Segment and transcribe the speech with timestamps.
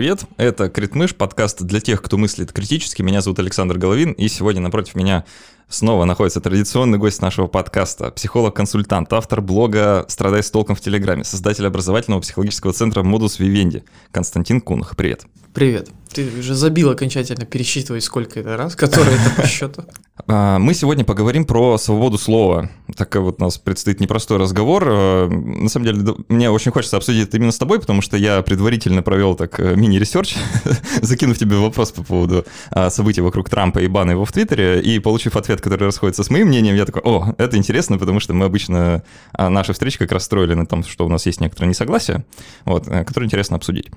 [0.00, 3.02] Привет, это Критмыш, подкаст для тех, кто мыслит критически.
[3.02, 5.26] Меня зовут Александр Головин, и сегодня напротив меня
[5.70, 11.66] снова находится традиционный гость нашего подкаста, психолог-консультант, автор блога «Страдай с толком в Телеграме», создатель
[11.66, 14.96] образовательного психологического центра «Модус Вивенди» Константин Кунах.
[14.96, 15.22] Привет.
[15.54, 15.88] Привет.
[16.12, 19.84] Ты уже забил окончательно пересчитывать, сколько это раз, который это по счету.
[20.26, 22.68] А, мы сегодня поговорим про свободу слова.
[22.96, 24.84] Так вот у нас предстоит непростой разговор.
[24.86, 28.42] А, на самом деле, мне очень хочется обсудить это именно с тобой, потому что я
[28.42, 30.34] предварительно провел так э, мини- research,
[31.02, 34.98] закинув тебе вопрос по поводу а, событий вокруг Трампа и бана его в Твиттере, и
[34.98, 38.46] получив ответ, который расходится с моим мнением, я такой, о, это интересно, потому что мы
[38.46, 39.02] обычно
[39.36, 42.24] наши встречи как раз строили на том, что у нас есть некоторые несогласия,
[42.64, 43.88] вот, э, которые интересно обсудить.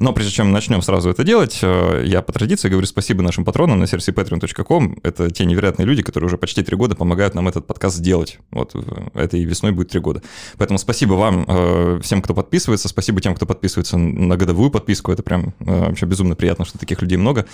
[0.00, 3.78] Но прежде чем начнем сразу это делать, э, я по традиции говорю спасибо нашим патронам
[3.78, 4.98] на сервисе patreon.com.
[5.02, 8.38] Это те невероятные люди, которые уже почти три года помогают нам этот подкаст сделать.
[8.50, 8.74] Вот
[9.14, 10.22] этой весной будет три года.
[10.58, 12.88] Поэтому спасибо вам, э, всем, кто подписывается.
[12.88, 15.12] Спасибо тем, кто подписывается на годовую подписку.
[15.12, 17.46] Это прям вообще безумно приятно, что таких людей много.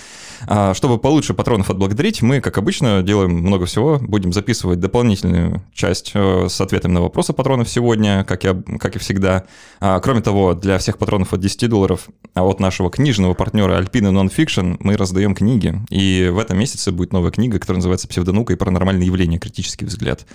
[0.47, 3.99] А, чтобы получше патронов отблагодарить, мы, как обычно, делаем много всего.
[3.99, 9.45] Будем записывать дополнительную часть с ответами на вопросы патронов сегодня, как, я, как и всегда.
[9.79, 14.11] А, кроме того, для всех патронов от 10 долларов а от нашего книжного партнера Альпина
[14.11, 15.75] нон-фикшн мы раздаем книги.
[15.89, 19.39] И в этом месяце будет новая книга, которая называется «Псевдонаука и паранормальные явления.
[19.39, 20.25] Критический взгляд».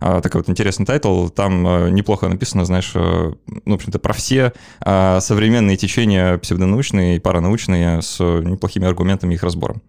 [0.00, 1.28] А, такой вот интересный title.
[1.28, 8.02] Там а, неплохо написано, знаешь, ну, в общем-то, про все современные течения псевдонаучные и паранаучные
[8.02, 9.82] с неплохими аргументами их разбором.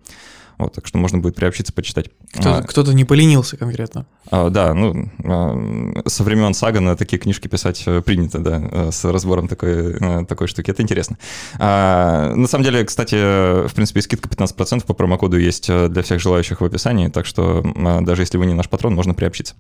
[0.58, 2.10] Вот, так что можно будет приобщиться, почитать.
[2.34, 4.08] Кто-то, а, кто-то не поленился конкретно.
[4.32, 9.06] А, да, ну, а, со времен Сагана такие книжки писать э, принято, да, э, с
[9.06, 10.72] разбором такой, э, такой штуки.
[10.72, 11.18] Это интересно.
[11.60, 16.62] А, на самом деле, кстати, в принципе, скидка 15% по промокоду есть для всех желающих
[16.62, 19.54] в описании, так что а, даже если вы не наш патрон, можно приобщиться.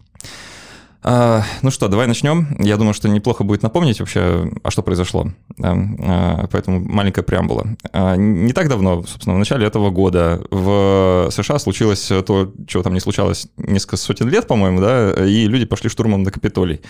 [1.03, 2.57] А, ну что, давай начнем.
[2.59, 5.31] Я думаю, что неплохо будет напомнить вообще, а что произошло.
[5.61, 7.67] А, поэтому маленькая преамбула.
[7.93, 12.93] А, не так давно, собственно, в начале этого года в США случилось то, чего там
[12.93, 16.81] не случалось несколько сотен лет, по-моему, да, и люди пошли штурмом на Капитолий.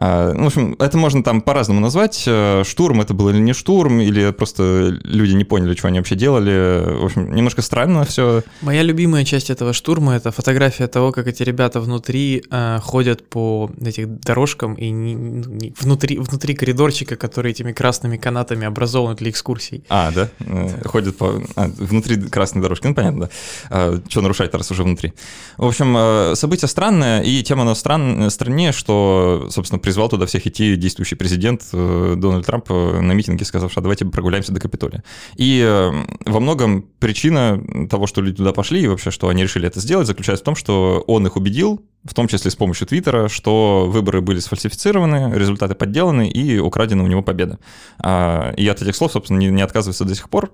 [0.00, 2.28] Ну, в общем, это можно там по-разному назвать.
[2.64, 6.98] Штурм это был или не штурм, или просто люди не поняли, что они вообще делали.
[7.00, 8.42] В общем, немножко странно все.
[8.62, 12.42] Моя любимая часть этого штурма— это фотография того, как эти ребята внутри
[12.80, 13.49] ходят по
[13.80, 19.30] этих дорожкам и не, ну, не, внутри, внутри коридорчика, который этими красными канатами образован для
[19.30, 19.84] экскурсий.
[19.88, 20.28] А, да?
[20.40, 21.42] Э, ходит по...
[21.56, 23.30] А, внутри красной дорожки, ну понятно, да.
[23.70, 25.12] А, что нарушать, раз уже внутри.
[25.56, 28.30] В общем, э, событие странное, и тема на стран...
[28.30, 33.72] страннее, что, собственно, призвал туда всех идти действующий президент э, Дональд Трамп на митинге, сказав,
[33.72, 35.02] что давайте прогуляемся до Капитолия.
[35.36, 35.90] И
[36.26, 40.06] во многом причина того, что люди туда пошли, и вообще, что они решили это сделать,
[40.06, 44.22] заключается в том, что он их убедил, в том числе с помощью Твиттера, что выборы
[44.22, 47.58] были сфальсифицированы, результаты подделаны и украдена у него победа.
[47.98, 50.50] А, и от этих слов, собственно, не, не отказывается до сих пор.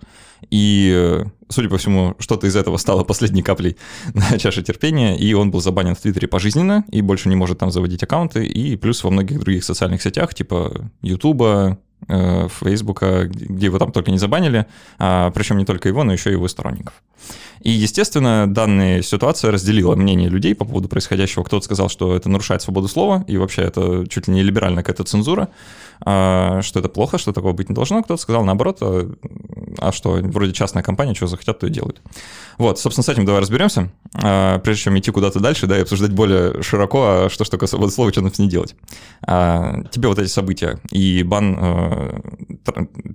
[0.50, 3.76] И, судя по всему, что-то из этого стало последней каплей
[4.14, 7.70] на чаше терпения, и он был забанен в Твиттере пожизненно, и больше не может там
[7.70, 13.78] заводить аккаунты, и плюс во многих других социальных сетях, типа Ютуба, э, Фейсбука, где его
[13.78, 14.66] там только не забанили,
[14.98, 16.94] а, причем не только его, но еще и его сторонников.
[17.60, 21.42] И, естественно, данная ситуация разделила мнение людей по поводу происходящего.
[21.42, 25.04] Кто-то сказал, что это нарушает свободу слова, и вообще это чуть ли не либеральная какая-то
[25.04, 25.48] цензура,
[26.04, 28.02] а, что это плохо, что такого быть не должно.
[28.02, 28.78] Кто-то сказал наоборот,
[29.78, 32.00] а, а что, вроде частная компания, что захотят, то и делают.
[32.58, 36.12] Вот, собственно, с этим давай разберемся, а, прежде чем идти куда-то дальше, да, и обсуждать
[36.12, 38.74] более широко, а что ж такое свобода слова, что нам с ней делать.
[39.22, 42.22] Тебе вот эти события и бан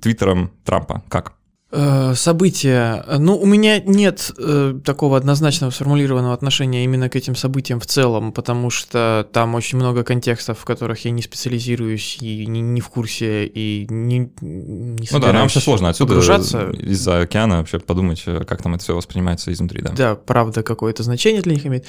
[0.02, 1.34] твиттером Трампа, как?
[1.74, 3.06] Э, события.
[3.18, 8.34] Ну, у меня нет э, такого однозначного сформулированного отношения именно к этим событиям в целом,
[8.34, 12.90] потому что там очень много контекстов, в которых я не специализируюсь и не, не в
[12.90, 18.44] курсе, и не, не Ну да, нам вообще сложно отсюда из-за океана вообще подумать, э,
[18.46, 19.94] как там это все воспринимается изнутри, да.
[19.94, 21.86] Да, правда, какое-то значение для них имеет.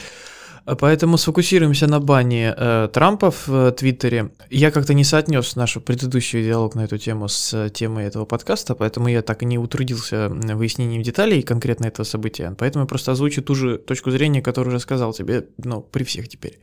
[0.65, 4.31] Поэтому сфокусируемся на бане э, Трампа в э, Твиттере.
[4.51, 8.75] Я как-то не соотнес наш предыдущий диалог на эту тему с э, темой этого подкаста,
[8.75, 12.55] поэтому я так и не утрудился выяснением деталей конкретно этого события.
[12.59, 16.29] Поэтому я просто озвучу ту же точку зрения, которую уже сказал тебе, ну, при всех
[16.29, 16.61] теперь.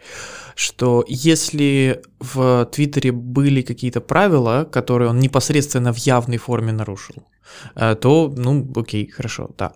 [0.55, 7.15] Что если в Твиттере были какие-то правила, которые он непосредственно в явной форме нарушил,
[7.73, 9.73] то, ну, окей, хорошо, да.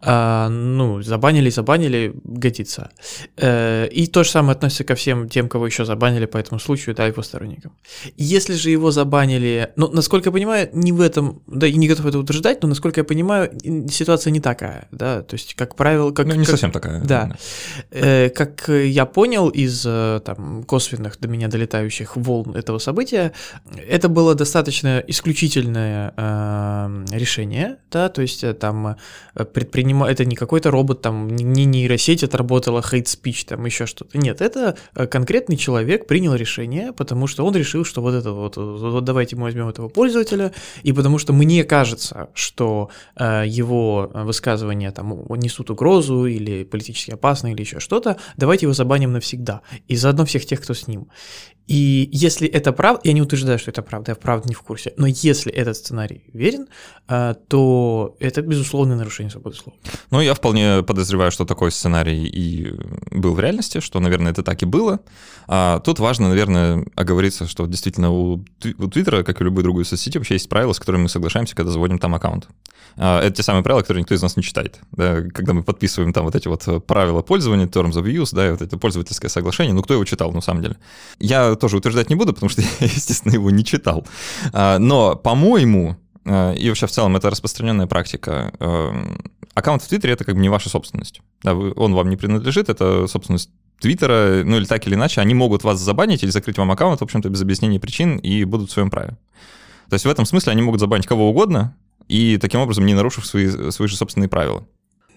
[0.00, 2.90] А, ну, забанили, забанили, годится.
[3.36, 6.94] А, и то же самое относится ко всем тем, кого еще забанили по этому случаю,
[6.94, 7.72] да, его сторонникам.
[8.16, 12.06] Если же его забанили, ну, насколько я понимаю, не в этом, да, и не готов
[12.06, 13.50] это утверждать, но, насколько я понимаю,
[13.90, 16.12] ситуация не такая, да, то есть, как правило...
[16.12, 17.00] Как, ну, не как, совсем такая.
[17.00, 17.26] Да.
[17.26, 17.36] да.
[17.90, 23.32] Э, как я понял из, там, косвенных до меня долетающих волн этого события,
[23.88, 28.96] это было достаточно исключительное э, решение, да, то есть э, там
[29.34, 30.08] э, предпринима...
[30.08, 34.18] это не какой-то робот, там не нейросеть отработала speech, там еще что-то.
[34.18, 38.56] Нет, это э, конкретный человек принял решение, потому что он решил, что вот это вот,
[38.56, 40.52] вот давайте мы возьмем этого пользователя,
[40.82, 47.60] и потому что мне кажется, что его высказывания там несут угрозу или политически опасны или
[47.60, 49.62] еще что-то, давайте его забаним навсегда.
[49.86, 51.08] И заодно всех тех, кто с ним.
[51.68, 54.94] И если это правда, я не утверждаю, что это правда, я правда не в курсе,
[54.96, 56.66] но если этот сценарий верен,
[57.06, 59.78] то это безусловное нарушение свободы слова.
[60.10, 62.74] Ну, я вполне подозреваю, что такой сценарий и
[63.10, 65.00] был в реальности, что, наверное, это так и было.
[65.46, 68.44] А тут важно, наверное, оговориться, что действительно у,
[68.78, 71.72] у Твиттера, как и любой другой соцсети, вообще есть правила, с которыми мы соглашаемся, когда
[71.72, 72.48] заводим там аккаунт.
[72.96, 74.80] А, это те самые правила, которые никто из нас не читает.
[74.92, 75.22] Да?
[75.32, 78.76] Когда мы подписываем там вот эти вот правила пользования, terms of use, да, вот это
[78.76, 80.76] пользовательское соглашение, ну, кто его читал, на самом деле?
[81.18, 84.06] Я тоже утверждать не буду, потому что я, естественно, его не читал.
[84.52, 85.96] А, но, по-моему, а,
[86.28, 89.16] и вообще в целом это распространенная практика, а,
[89.54, 91.20] аккаунт в Твиттере— это как бы не ваша собственность.
[91.42, 95.62] Да, он вам не принадлежит, это собственность Твиттера, ну или так или иначе, они могут
[95.62, 98.90] вас забанить или закрыть вам аккаунт, в общем-то, без объяснения причин и будут в своем
[98.90, 99.16] праве.
[99.88, 101.76] То есть в этом смысле они могут забанить кого угодно,
[102.08, 104.66] и таким образом не нарушив свои, свои же собственные правила.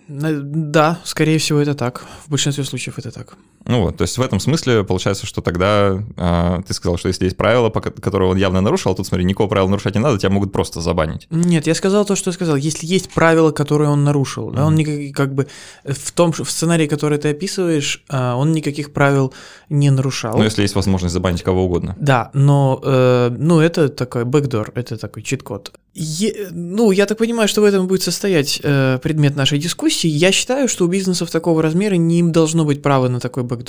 [0.07, 2.05] Да, скорее всего, это так.
[2.25, 3.37] В большинстве случаев это так.
[3.71, 7.23] Ну вот, то есть в этом смысле получается, что тогда э, ты сказал, что если
[7.23, 10.29] есть правило, которое он явно нарушил, а тут смотри, никакого правила нарушать не надо, тебя
[10.29, 11.27] могут просто забанить.
[11.29, 12.57] Нет, я сказал то, что я сказал.
[12.57, 14.55] Если есть правило, которое он нарушил, mm-hmm.
[14.55, 15.47] да, он никак, как бы
[15.85, 19.33] в том в сценарии, который ты описываешь, э, он никаких правил
[19.69, 20.37] не нарушал.
[20.37, 21.95] Ну, если есть возможность забанить кого угодно.
[21.97, 25.71] Да, но э, ну это такой бэкдор, это такой чит-код.
[25.93, 30.07] Е, ну, я так понимаю, что в этом будет состоять э, предмет нашей дискуссии.
[30.07, 33.60] Я считаю, что у бизнесов такого размера не должно быть права на такой бэкдор.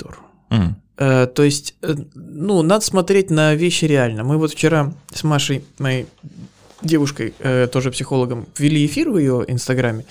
[0.49, 0.73] Mm.
[0.97, 4.23] Э, то есть, э, ну, надо смотреть на вещи реально.
[4.23, 6.07] Мы вот вчера с Машей, моей
[6.83, 10.05] девушкой, э, тоже психологом, вели эфир в ее инстаграме,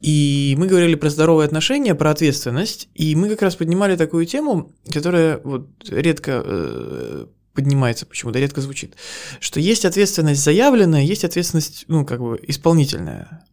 [0.00, 4.72] и мы говорили про здоровые отношения, про ответственность, и мы как раз поднимали такую тему,
[4.92, 8.94] которая вот редко э, поднимается почему-то, редко звучит,
[9.40, 13.44] что есть ответственность заявленная, есть ответственность, ну, как бы, исполнительная.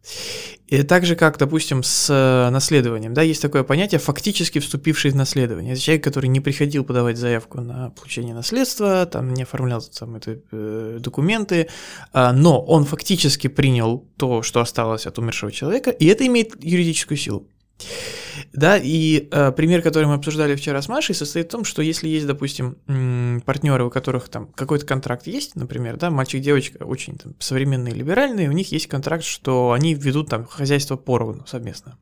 [0.66, 5.14] И так же, как, допустим, с э, наследованием, да, есть такое понятие фактически вступивший в
[5.14, 5.74] наследование.
[5.74, 10.40] Это человек, который не приходил подавать заявку на получение наследства, там не оформлял там это,
[10.50, 11.68] э, документы,
[12.12, 17.16] э, но он фактически принял то, что осталось от умершего человека, и это имеет юридическую
[17.16, 17.46] силу.
[18.56, 22.08] Да, и э, пример, который мы обсуждали вчера с Машей, состоит в том, что если
[22.08, 27.94] есть, допустим, партнеры, у которых там какой-то контракт есть, например, да, мальчик-девочка очень там, современные,
[27.94, 31.98] либеральные, у них есть контракт, что они ведут там хозяйство поровну совместно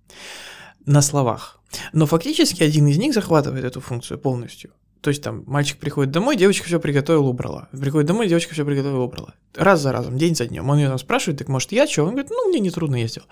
[0.86, 1.60] на словах.
[1.92, 4.70] Но фактически один из них захватывает эту функцию полностью.
[5.00, 7.68] То есть там мальчик приходит домой, девочка все приготовила, убрала.
[7.72, 9.34] Приходит домой, девочка все приготовила, убрала.
[9.54, 10.70] Раз за разом, день за днем.
[10.70, 12.04] Он ее там спрашивает, так может я что?
[12.04, 13.28] Он говорит, ну мне не трудно, я сделал.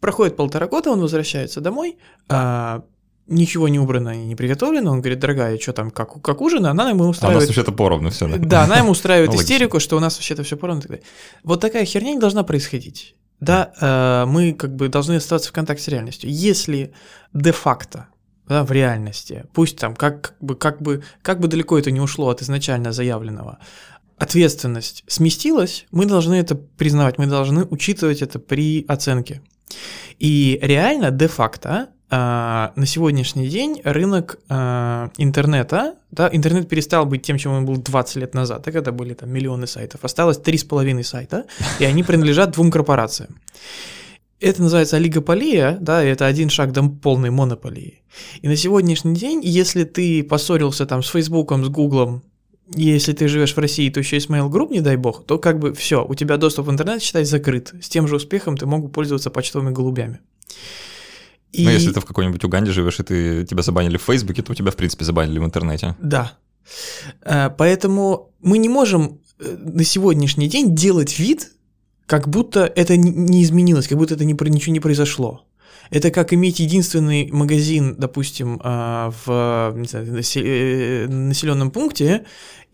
[0.00, 1.98] Проходит полтора года, он возвращается домой,
[2.28, 2.84] а,
[3.26, 4.92] ничего не убрано и не приготовлено.
[4.92, 6.66] Он говорит, дорогая, что там, как, как ужин?
[6.66, 7.34] Она ему устраивает...
[7.34, 8.36] А у нас вообще-то поровну все, да?
[8.38, 10.82] Да, она ему устраивает истерику, что у нас вообще-то все поровну.
[11.42, 13.16] Вот такая херня не должна происходить.
[13.40, 16.30] Да, э, мы как бы должны остаться в контакте с реальностью.
[16.30, 16.92] Если
[17.34, 18.08] де-факто
[18.48, 22.00] да, в реальности, пусть там как, как, бы, как, бы, как бы далеко это не
[22.00, 23.58] ушло от изначально заявленного,
[24.18, 29.42] ответственность сместилась, мы должны это признавать, мы должны учитывать это при оценке.
[30.18, 37.36] И реально, де-факто, а, на сегодняшний день рынок а, интернета, да, интернет перестал быть тем,
[37.36, 41.46] чем он был 20 лет назад, да, когда были там миллионы сайтов, осталось 3,5 сайта,
[41.80, 43.40] и они принадлежат двум корпорациям.
[44.38, 48.02] Это называется олигополия, да, и это один шаг до полной монополии.
[48.42, 52.22] И на сегодняшний день, если ты поссорился там с Фейсбуком, с Гуглом,
[52.74, 55.58] если ты живешь в России, то еще есть Mail Group, не дай бог, то как
[55.58, 57.72] бы все, у тебя доступ в интернет, считай, закрыт.
[57.80, 60.20] С тем же успехом ты мог пользоваться почтовыми голубями.
[61.52, 61.64] И...
[61.64, 64.70] Ну, если ты в какой-нибудь Уганде живешь, и ты, тебя забанили в Фейсбуке, то тебя,
[64.70, 65.96] в принципе, забанили в интернете.
[66.00, 66.32] Да.
[67.22, 71.52] Э, поэтому мы не можем э, на сегодняшний день делать вид,
[72.06, 75.44] как будто это не изменилось, как будто это не, ничего не произошло.
[75.90, 82.24] Это как иметь единственный магазин, допустим, а, в э, населенном пункте,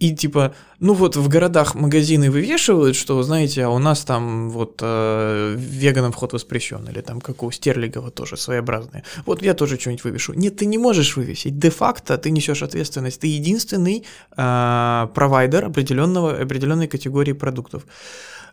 [0.02, 4.81] и типа, ну вот в городах магазины вывешивают, что, знаете, а у нас там вот
[4.83, 9.04] э, веганам вход воспрещен, или там как у Стерлигова тоже своеобразные.
[9.26, 10.33] Вот я тоже что-нибудь вывешу.
[10.33, 11.57] Нет, ты не можешь вывесить.
[11.57, 13.21] Де-факто ты несешь ответственность.
[13.21, 14.04] Ты единственный
[14.37, 17.87] э, провайдер определенного, определенной категории продуктов.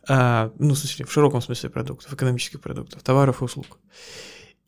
[0.07, 3.79] Э, ну, в смысле, в широком смысле продуктов, экономических продуктов, товаров и услуг.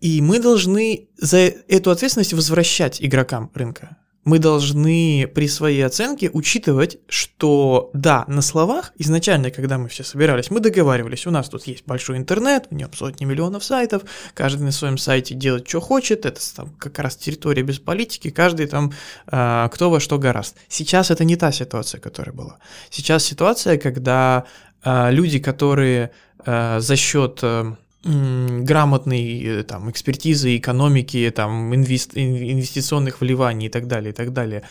[0.02, 3.98] И мы должны за эту ответственность возвращать игрокам рынка.
[4.24, 10.52] мы должны при своей оценке учитывать, что да, на словах, изначально, когда мы все собирались,
[10.52, 14.04] мы договаривались, у нас тут есть большой интернет, в нем сотни миллионов сайтов,
[14.36, 18.68] каждый на своем сайте делает, что хочет, это там как раз территория без политики, каждый
[18.68, 18.94] там
[19.32, 20.56] э, кто во что гораст.
[20.68, 22.58] Сейчас это не та ситуация, которая была.
[22.92, 24.46] Сейчас ситуация, когда
[24.84, 26.12] э, люди, которые
[26.46, 27.40] э, за счет...
[27.42, 34.34] Э, грамотной э, там, экспертизы, экономики, там, инвест, инвестиционных вливаний и так далее, и так
[34.34, 34.64] далее,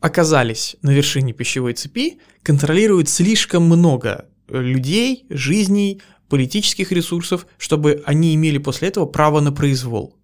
[0.00, 8.34] оказались на вершине пищевой цепи, контролируют слишком много э, людей, жизней, политических ресурсов, чтобы они
[8.34, 10.16] имели после этого право на произвол.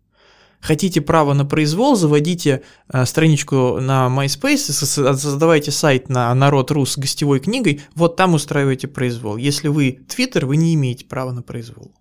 [0.60, 4.72] Хотите право на произвол, заводите э, страничку на MySpace,
[5.16, 9.36] создавайте сайт на народ.ру с гостевой книгой, вот там устраиваете произвол.
[9.36, 11.92] Если вы Twitter, вы не имеете права на произвол.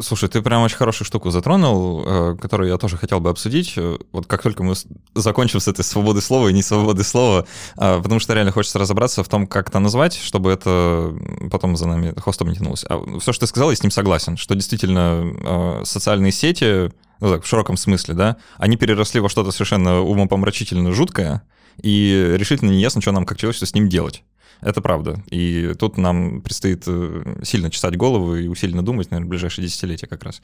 [0.00, 3.74] Слушай, ты прям очень хорошую штуку затронул, э, которую я тоже хотел бы обсудить.
[3.76, 4.74] Э, вот как только мы
[5.14, 9.22] закончим с этой свободы слова и не свободы слова, а, потому что реально хочется разобраться
[9.22, 11.14] в том, как это назвать, чтобы это
[11.52, 12.84] потом за нами хвостом не тянулось.
[12.88, 17.30] А все, что ты сказал, я с ним согласен, что действительно э, социальные сети, ну
[17.30, 21.42] так, в широком смысле, да, они переросли во что-то совершенно умопомрачительно жуткое,
[21.80, 24.24] и решительно не ясно, что нам как человечество с ним делать.
[24.60, 25.22] Это правда.
[25.30, 30.06] И тут нам предстоит э, сильно чесать голову и усиленно думать, наверное, в ближайшие десятилетия
[30.06, 30.42] как раз.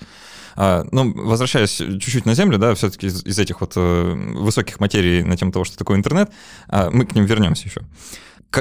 [0.57, 5.23] А, ну, возвращаясь чуть-чуть на Землю, да, все-таки из, из этих вот э, высоких материй
[5.23, 6.31] на тему того, что такое интернет,
[6.69, 7.83] а, мы к ним вернемся еще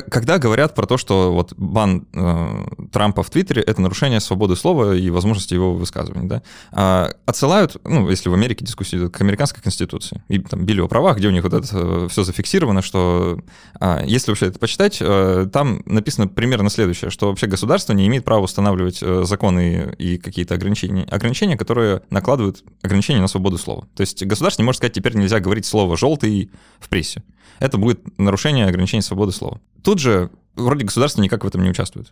[0.02, 4.96] когда говорят про то, что вот бан э, Трампа в Твиттере это нарушение свободы слова
[4.96, 9.62] и возможности его высказывания, да, э, отсылают, ну, если в Америке дискуссия идет, к американской
[9.62, 10.24] конституции.
[10.30, 13.40] И там Билли о правах, где у них вот это э, все зафиксировано, что
[13.80, 18.26] э, если вообще это почитать, э, там написано примерно следующее, что вообще государство не имеет
[18.26, 23.88] права устанавливать э, законы и какие-то ограничения, ограничения, которые накладывают ограничения на свободу слова.
[23.96, 27.24] То есть государство не может сказать, теперь нельзя говорить слово «желтый» в прессе
[27.60, 29.60] это будет нарушение ограничения свободы слова.
[29.84, 32.12] Тут же вроде государство никак в этом не участвует.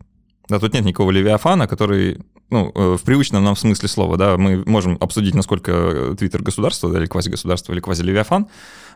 [0.50, 2.20] Да, тут нет никакого левиафана, который,
[2.50, 7.00] ну, э, в привычном нам смысле слова, да, мы можем обсудить, насколько Твиттер государство, да,
[7.00, 8.48] или квази-государство, или квази-левиафан,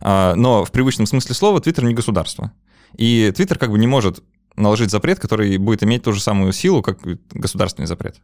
[0.01, 2.51] а, но в привычном смысле слова Твиттер не государство.
[2.98, 4.22] И Твиттер как бы не может
[4.58, 7.00] наложить запрет, который будет иметь ту же самую силу, как
[7.32, 8.18] государственный запрет.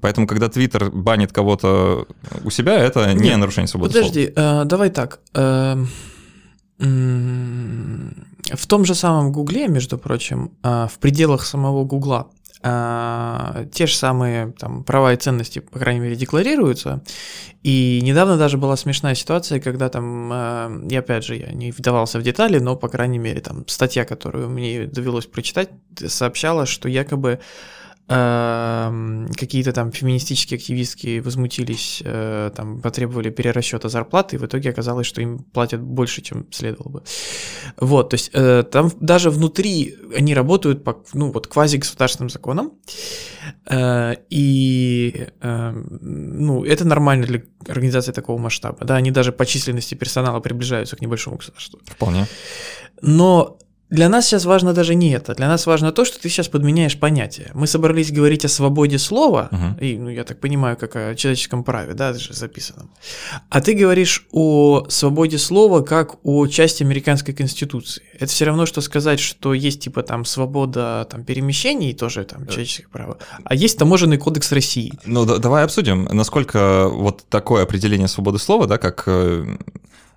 [0.00, 2.06] Поэтому, когда Твиттер банит кого-то
[2.44, 4.34] у себя, это не Нет, нарушение свободы подожди, слова.
[4.34, 5.20] Подожди, э, давай так.
[5.34, 5.84] Э,
[6.78, 12.28] в том же самом Гугле, между прочим, а, в пределах самого Гугла,
[12.62, 17.02] а, те же самые там, права и ценности, по крайней мере, декларируются.
[17.62, 22.18] И недавно даже была смешная ситуация, когда там, а, я опять же, я не вдавался
[22.18, 25.70] в детали, но, по крайней мере, там статья, которую мне довелось прочитать,
[26.06, 27.40] сообщала, что якобы
[28.08, 35.20] какие-то там феминистические активистки возмутились, э, там потребовали перерасчета зарплаты, и в итоге оказалось, что
[35.20, 37.02] им платят больше, чем следовало бы.
[37.80, 42.74] Вот, то есть э, там даже внутри они работают по, ну, вот квази-государственным законам,
[43.68, 49.96] э, и, эм, ну, это нормально для организации такого масштаба, да, они даже по численности
[49.96, 51.80] персонала приближаются к небольшому государству.
[51.84, 52.28] Вполне.
[53.02, 53.58] Но
[53.90, 55.34] для нас сейчас важно даже не это.
[55.34, 57.50] Для нас важно то, что ты сейчас подменяешь понятие.
[57.54, 59.80] Мы собрались говорить о свободе слова, uh-huh.
[59.80, 62.88] и, ну, я так понимаю, как о человеческом праве, да, это же записано.
[63.48, 68.02] А ты говоришь о свободе слова как о части американской конституции.
[68.18, 72.46] Это все равно, что сказать, что есть типа там свобода там перемещений, тоже там э.
[72.46, 74.92] человеческое право, а есть таможенный кодекс России.
[75.04, 79.56] Ну, да, давай обсудим, насколько вот такое определение свободы слова, да, как э,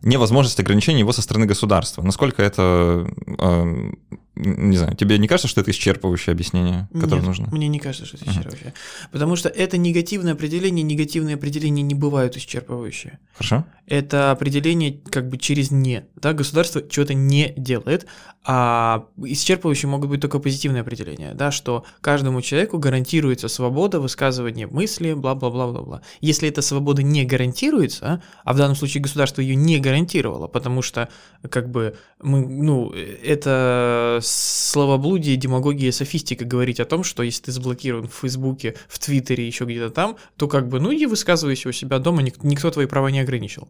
[0.02, 2.02] невозможность ограничения его со стороны государства.
[2.02, 3.92] Насколько это, э,
[4.40, 7.48] не знаю, тебе не кажется, что это исчерпывающее объяснение, которое Нет, нужно?
[7.52, 8.68] мне не кажется, что это исчерпывающее.
[8.68, 9.10] Uh-huh.
[9.12, 13.18] Потому что это негативное определение, негативные определения не бывают исчерпывающие.
[13.34, 13.66] Хорошо.
[13.86, 16.06] Это определение как бы через «не».
[16.16, 16.34] Да?
[16.34, 18.06] Государство что-то не делает,
[18.46, 25.14] а исчерпывающие могут быть только позитивные определения, да, что каждому человеку гарантируется свобода высказывания мысли,
[25.14, 26.02] бла-бла-бла-бла-бла.
[26.22, 31.10] Если эта свобода не гарантируется, а в данном случае государство ее не гарантировало, потому что
[31.50, 38.08] как бы мы, ну, это словоблудие, демагогия, софистика говорить о том, что если ты заблокирован
[38.08, 42.00] в Фейсбуке, в Твиттере, еще где-то там, то как бы, ну, и высказывайся у себя
[42.00, 43.68] дома, никто твои права не ограничил.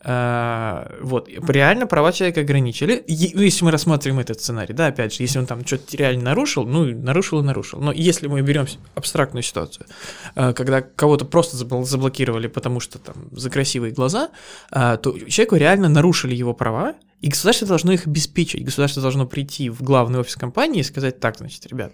[0.00, 5.24] А, вот, реально права человека ограничили, ну, если мы рассматриваем этот сценарий, да, опять же,
[5.24, 7.80] если он там что-то реально нарушил, ну, нарушил и нарушил.
[7.80, 9.86] Но если мы берем абстрактную ситуацию,
[10.36, 14.30] а, когда кого-то просто заблокировали, потому что там за красивые глаза,
[14.70, 18.64] а, то человеку реально нарушили его права, И государство должно их обеспечить.
[18.64, 21.92] Государство должно прийти в главный офис компании и сказать, так, значит, ребят,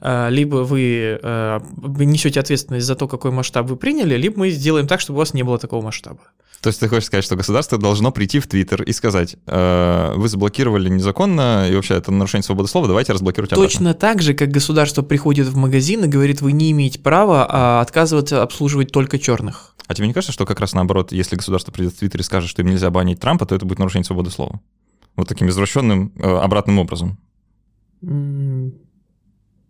[0.00, 1.60] э, либо вы э,
[2.04, 5.32] несете ответственность за то, какой масштаб вы приняли, либо мы сделаем так, чтобы у вас
[5.32, 6.20] не было такого масштаба.
[6.62, 10.28] То есть ты хочешь сказать, что государство должно прийти в Твиттер и сказать, э, вы
[10.28, 13.68] заблокировали незаконно, и вообще это нарушение свободы слова, давайте разблокируйте обратно.
[13.68, 17.80] Точно так же, как государство приходит в магазин и говорит, вы не имеете права а
[17.80, 19.74] отказываться обслуживать только черных.
[19.88, 22.48] А тебе не кажется, что как раз наоборот, если государство придет в Твиттер и скажет,
[22.48, 24.60] что им нельзя банить Трампа, то это будет нарушение свободы слова?
[25.16, 27.18] Вот таким извращенным э, обратным образом.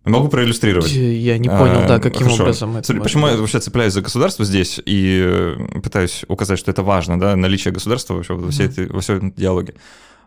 [0.05, 0.91] Могу проиллюстрировать.
[0.91, 2.43] Я не понял, а, да, каким хорошо.
[2.43, 2.95] образом это.
[2.95, 7.37] Почему я вообще цепляюсь за государство здесь и э, пытаюсь указать, что это важно, да,
[7.37, 9.75] наличие государства вообще во всей этой, во всей этой диалоге.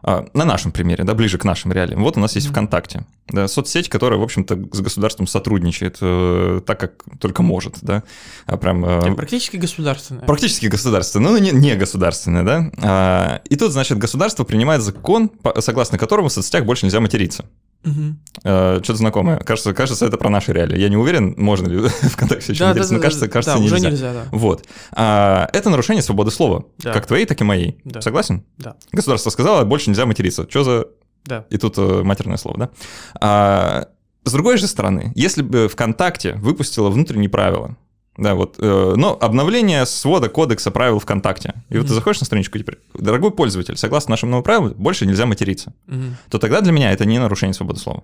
[0.08, 2.04] А, на нашем примере, да, ближе к нашим реалиям.
[2.04, 6.80] Вот у нас есть ВКонтакте, да, соцсеть, которая, в общем-то, с государством сотрудничает э, так,
[6.80, 8.04] как только может, да,
[8.46, 8.86] а прям...
[8.86, 10.24] Э, практически государственная.
[10.24, 12.72] Практически государственная, но не, не государственная, да.
[12.84, 17.46] А, и тут, значит, государство принимает закон, согласно которому в соцсетях больше нельзя материться.
[17.86, 18.16] Угу.
[18.42, 19.38] Что-то знакомое.
[19.38, 20.78] Кажется, кажется, это про наши реалии.
[20.80, 23.76] Я не уверен, можно ли ВКонтакте еще да, да, но кажется, кажется да, нельзя.
[23.76, 24.26] Уже нельзя да.
[24.32, 24.66] Вот.
[24.92, 26.92] А, это нарушение свободы слова, да.
[26.92, 27.78] как твоей, так и моей.
[27.84, 28.02] Да.
[28.02, 28.44] Согласен?
[28.58, 28.76] Да.
[28.92, 30.48] Государство сказало, больше нельзя материться.
[30.50, 30.88] Что за...
[31.26, 31.46] Да.
[31.50, 32.70] И тут э, матерное слово, да?
[33.20, 33.88] А,
[34.24, 37.78] с другой же стороны, если бы ВКонтакте выпустило внутренние правила,
[38.18, 38.56] да, вот.
[38.60, 41.54] Э, но обновление свода кодекса правил ВКонтакте.
[41.70, 41.80] И mm-hmm.
[41.80, 45.74] вот ты заходишь на страничку теперь, дорогой пользователь, согласно нашим новым правилам, больше нельзя материться.
[45.88, 46.12] Mm-hmm.
[46.30, 48.04] То тогда для меня это не нарушение свободы слова.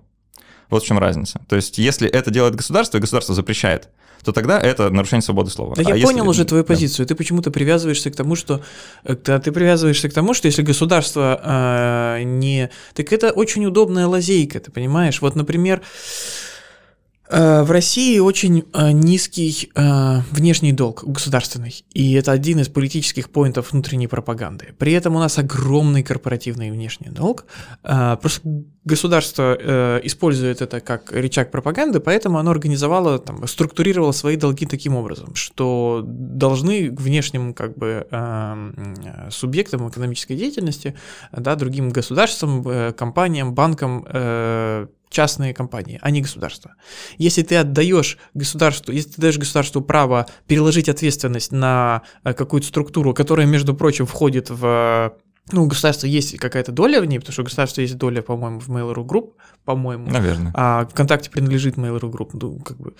[0.68, 1.40] Вот в чем разница.
[1.48, 3.88] То есть, если это делает государство, и государство запрещает,
[4.24, 5.74] то тогда это нарушение свободы слова.
[5.74, 6.06] Да а я если...
[6.06, 7.06] понял уже твою позицию.
[7.06, 7.08] Да.
[7.08, 8.62] Ты почему-то привязываешься к тому, что
[9.04, 14.60] э, ты привязываешься к тому, что если государство э, не, так это очень удобная лазейка,
[14.60, 15.20] ты понимаешь?
[15.20, 15.82] Вот, например,
[17.32, 23.72] в России очень э, низкий э, внешний долг государственный, и это один из политических поинтов
[23.72, 24.74] внутренней пропаганды.
[24.78, 27.46] При этом у нас огромный корпоративный внешний долг.
[27.82, 28.40] Просто
[28.84, 35.34] государство использует это как рычаг пропаганды, поэтому оно организовало, там, структурировало свои долги таким образом,
[35.34, 38.06] что должны внешним как бы
[39.30, 40.96] субъектам экономической деятельности,
[41.32, 46.74] да, другим государствам, компаниям, банкам частные компании, а не государство.
[47.18, 53.12] Если ты отдаешь государству, если ты даешь государству право переложить ответственность на э, какую-то структуру,
[53.12, 55.14] которая, между прочим, входит в
[55.50, 58.60] ну, у государства есть какая-то доля в ней, потому что у государства есть доля, по-моему,
[58.60, 59.32] в Mail.ru Group,
[59.64, 60.10] по-моему.
[60.10, 60.52] Наверное.
[60.54, 62.30] А ВКонтакте принадлежит Mail.ru Group.
[62.32, 62.94] Ну, как бы.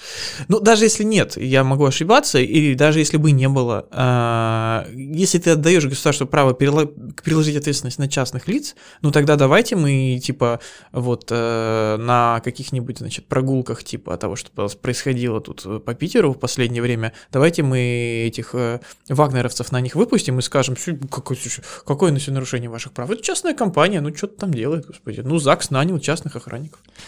[0.49, 5.39] ну, даже если нет, я могу ошибаться, или даже если бы не было, а, если
[5.39, 10.61] ты отдаешь государству право переложить ответственность на частных лиц, ну, тогда давайте мы, типа,
[10.93, 16.83] вот а, на каких-нибудь, значит, прогулках, типа, того, что происходило тут по Питеру в последнее
[16.83, 20.77] время, давайте мы этих а, вагнеровцев на них выпустим и скажем,
[21.85, 23.11] какой на нарушение ваших прав.
[23.11, 25.23] Это частная компания, ну что-то там делает, господи.
[25.25, 26.52] Ну, ЗАГС нанял частных охранников.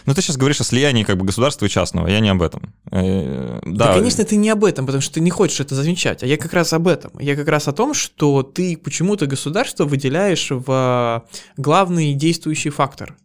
[0.06, 2.74] Ну, ты сейчас говоришь о слиянии как бы государства и частного, я не об этом.
[2.90, 6.22] Э, да, да, конечно, ты не об этом, потому что ты не хочешь это замечать,
[6.22, 7.12] а я как раз об этом.
[7.18, 11.24] Я как раз о том, что ты почему-то государство выделяешь в
[11.56, 13.16] главный действующий фактор.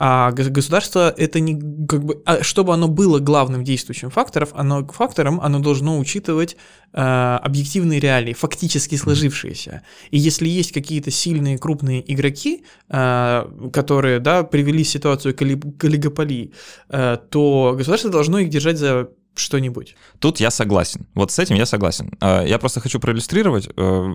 [0.00, 1.54] А государство это не
[1.86, 6.56] как бы, а чтобы оно было главным действующим фактором, оно фактором, оно должно учитывать
[6.92, 9.82] э, объективные реалии, фактически сложившиеся.
[10.12, 16.52] И если есть какие-то сильные крупные игроки, э, которые да привели ситуацию к олигополии,
[16.90, 19.96] э, то государство должно их держать за что-нибудь.
[20.18, 21.06] Тут я согласен.
[21.14, 22.12] Вот с этим я согласен.
[22.20, 24.14] А, я просто хочу проиллюстрировать э,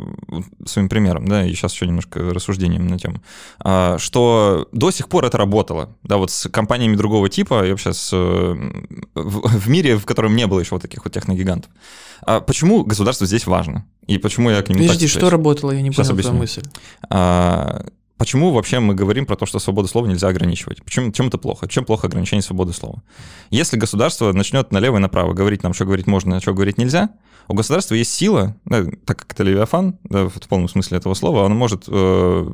[0.66, 3.22] своим примером, да, и сейчас еще немножко рассуждением на тему,
[3.60, 7.94] а, что до сих пор это работало, да, вот с компаниями другого типа, и вообще
[7.94, 8.56] с, э,
[9.16, 11.72] в, мире, в котором не было еще вот таких вот техногигантов.
[12.26, 13.86] А почему государство здесь важно?
[14.08, 15.72] И почему я к нему Подожди, что работало?
[15.72, 16.64] Я не Сейчас понял твою мысль.
[18.24, 20.82] Почему вообще мы говорим про то, что свободу слова нельзя ограничивать?
[20.82, 21.68] Почему, чем это плохо?
[21.68, 23.04] Чем плохо ограничение свободы слова?
[23.50, 27.10] Если государство начнет налево и направо говорить нам, что говорить можно, а что говорить нельзя,
[27.50, 31.54] у государства есть сила, так как это Левиафан, да, в полном смысле этого слова, он
[31.54, 32.48] может, э,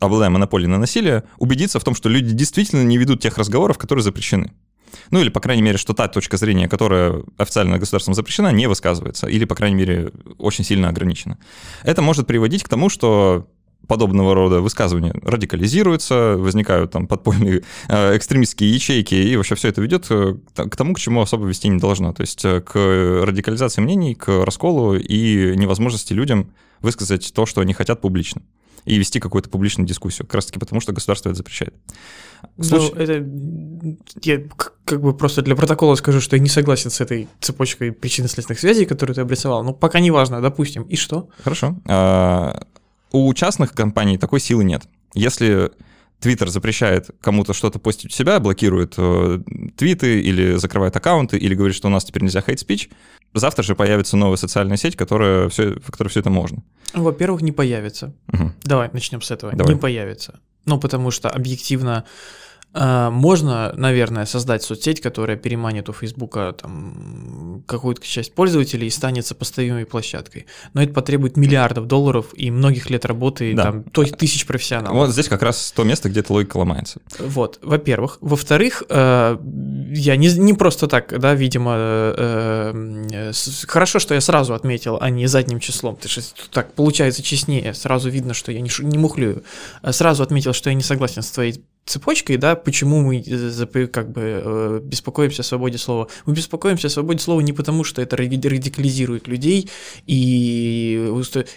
[0.00, 4.02] обладая монополией на насилие, убедиться в том, что люди действительно не ведут тех разговоров, которые
[4.02, 4.50] запрещены.
[5.12, 9.28] Ну или, по крайней мере, что та точка зрения, которая официально государством запрещена, не высказывается,
[9.28, 11.38] или, по крайней мере, очень сильно ограничена.
[11.84, 13.46] Это может приводить к тому, что
[13.86, 20.06] подобного рода высказывания радикализируются, возникают там подпольные э, экстремистские ячейки, и вообще все это ведет
[20.10, 22.12] э, к тому, к чему особо вести не должно.
[22.12, 27.74] То есть э, к радикализации мнений, к расколу и невозможности людям высказать то, что они
[27.74, 28.42] хотят публично
[28.84, 31.74] и вести какую-то публичную дискуссию, как раз-таки потому, что государство это запрещает.
[32.60, 32.92] Случай...
[32.94, 34.42] Ну, это я
[34.84, 38.86] как бы просто для протокола скажу, что я не согласен с этой цепочкой причинно-следственных связей,
[38.86, 39.62] которую ты обрисовал.
[39.62, 40.84] Ну, пока не важно, допустим.
[40.84, 41.28] И что?
[41.42, 41.76] Хорошо.
[43.12, 44.84] У частных компаний такой силы нет.
[45.14, 45.70] Если
[46.20, 49.40] Твиттер запрещает кому-то что-то постить у себя, блокирует э,
[49.76, 52.90] твиты или закрывает аккаунты, или говорит, что у нас теперь нельзя хейт-спич,
[53.34, 56.62] завтра же появится новая социальная сеть, которая все, в которой все это можно.
[56.92, 58.14] Во-первых, не появится.
[58.32, 58.52] Угу.
[58.64, 59.52] Давай начнем с этого.
[59.54, 59.74] Давай.
[59.74, 60.40] Не появится.
[60.66, 62.04] Ну, потому что объективно
[62.74, 67.29] э, можно, наверное, создать соцсеть, которая переманит у Фейсбука там
[67.66, 70.46] какую-то часть пользователей и станет сопоставимой площадкой.
[70.74, 73.64] Но это потребует миллиардов долларов и многих лет работы, Да.
[73.64, 74.96] там тысяч профессионалов.
[74.96, 77.00] Вот здесь как раз то место, где эта логика ломается.
[77.18, 78.18] Вот, во-первых.
[78.20, 79.36] Во-вторых, э,
[79.92, 84.98] я не, не просто так, да, видимо, э, э, с- хорошо, что я сразу отметил,
[85.00, 88.98] а не задним числом, что тут так получается честнее, сразу видно, что я не, не
[88.98, 89.42] мухлюю.
[89.82, 94.12] Э, Сразу отметил, что я не согласен с твоей цепочкой, да, почему мы э, как
[94.12, 96.08] бы э, беспокоимся о свободе слова.
[96.26, 99.68] Мы беспокоимся о свободе слова не потому, что это ради- радикализирует людей
[100.06, 101.08] и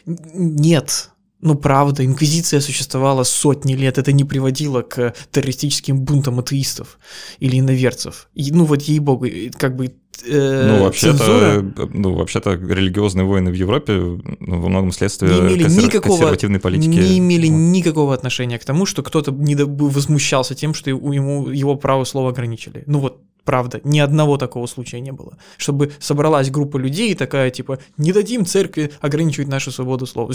[0.05, 1.09] Н- нет.
[1.41, 6.97] Ну, правда, инквизиция существовала сотни лет, это не приводило к террористическим бунтам атеистов
[7.39, 8.29] или иноверцев.
[8.33, 9.93] И, ну, вот ей-богу, как бы
[10.25, 15.39] э, ну, вообще-то, цензура ну, вообще-то религиозные войны в Европе ну, во многом следствие Не
[15.39, 16.87] имели консер- никакого- консервативной политики.
[16.89, 17.55] не имели Вот.
[17.57, 22.03] никакого отношения к тому, что кто-то не до- бы возмущался тем, что ему его право
[22.03, 22.83] слова ограничили.
[22.85, 25.37] Ну вот, правда, ни одного такого случая не было.
[25.57, 30.31] Чтобы собралась группа людей и такая, типа, не дадим церкви ограничивать нашу свободу слова.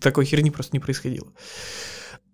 [0.00, 1.26] Такой херни просто не происходило.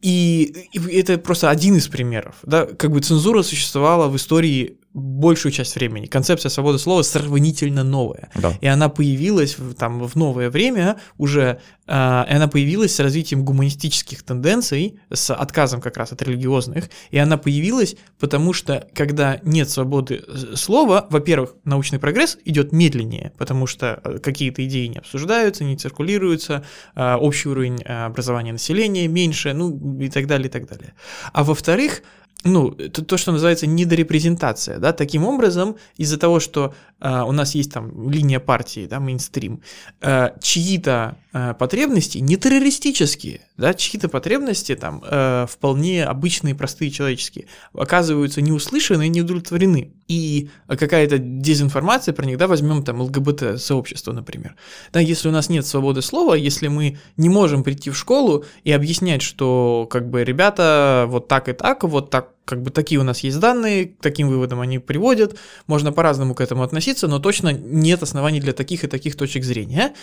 [0.02, 2.36] И, и это просто один из примеров.
[2.42, 2.64] Да?
[2.64, 6.06] Как бы цензура существовала в истории большую часть времени.
[6.06, 8.30] Концепция свободы слова сравнительно новая.
[8.34, 8.56] Да.
[8.60, 14.22] И она появилась в, там в новое время уже, и она появилась с развитием гуманистических
[14.22, 20.22] тенденций, с отказом как раз от религиозных, и она появилась потому что, когда нет свободы
[20.26, 25.76] э, слова, во-первых, научный прогресс идет медленнее, потому что э, какие-то идеи не обсуждаются, не
[25.76, 30.94] циркулируются, а, общий уровень а, образования населения меньше, ну и так далее, и так далее.
[31.32, 32.02] А во-вторых,
[32.44, 37.54] ну, это то, что называется недорепрезентация, да, таким образом, из-за того, что э, у нас
[37.54, 39.60] есть там линия партии, да, мейнстрим,
[40.00, 47.46] э, чьи-то э, потребности не террористические, да, чьи-то потребности там э, вполне обычные, простые, человеческие,
[47.74, 49.92] оказываются не услышаны и не удовлетворены.
[50.08, 54.56] И какая-то дезинформация про них, да, возьмем там ЛГБТ-сообщество, например.
[54.92, 58.72] Да, если у нас нет свободы слова, если мы не можем прийти в школу и
[58.72, 63.04] объяснять, что как бы ребята вот так и так, вот так как бы такие у
[63.04, 67.52] нас есть данные, к таким выводам они приводят, можно по-разному к этому относиться, но точно
[67.52, 69.94] нет оснований для таких и таких точек зрения.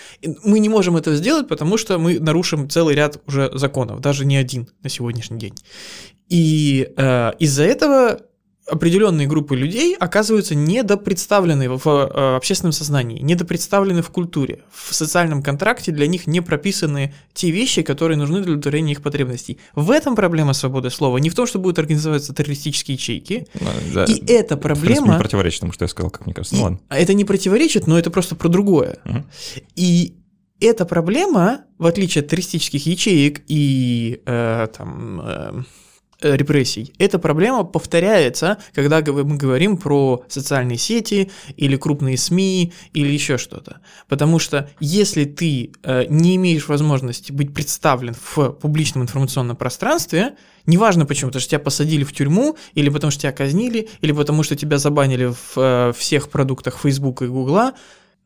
[0.43, 4.37] Мы не можем этого сделать, потому что мы нарушим целый ряд уже законов, даже не
[4.37, 5.55] один на сегодняшний день.
[6.29, 8.21] И э, из-за этого
[8.69, 14.63] определенные группы людей оказываются недопредставлены в э, общественном сознании, недопредставлены в культуре.
[14.71, 19.57] В социальном контракте для них не прописаны те вещи, которые нужны для удовлетворения их потребностей.
[19.75, 21.17] В этом проблема свободы слова.
[21.17, 23.47] Не в том, что будут организовываться террористические ячейки.
[23.59, 24.05] Ну, да.
[24.05, 25.13] И эта В принципе, проблема...
[25.13, 26.55] не противоречит тому, что я сказал, как мне кажется.
[26.55, 26.79] Ну ладно.
[26.89, 28.99] Это не противоречит, но это просто про другое.
[29.05, 29.25] Мгм.
[29.75, 30.15] И
[30.59, 35.63] эта проблема, в отличие от террористических ячеек и э, там, э,
[36.21, 43.37] репрессий, эта проблема повторяется, когда мы говорим про социальные сети или крупные СМИ или еще
[43.37, 43.81] что-то.
[44.07, 51.05] Потому что если ты э, не имеешь возможности быть представлен в публичном информационном пространстве, неважно
[51.05, 54.55] почему, потому что тебя посадили в тюрьму, или потому что тебя казнили, или потому что
[54.55, 57.73] тебя забанили в э, всех продуктах Facebook и Гугла,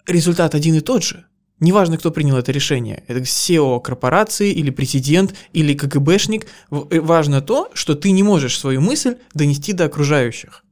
[0.08, 1.25] результат один и тот же.
[1.62, 7.69] Неважно, кто принял это решение, это SEO корпорации или президент или КГБшник, э, важно то,
[7.76, 10.63] что ты не можешь свою мысль донести до окружающих.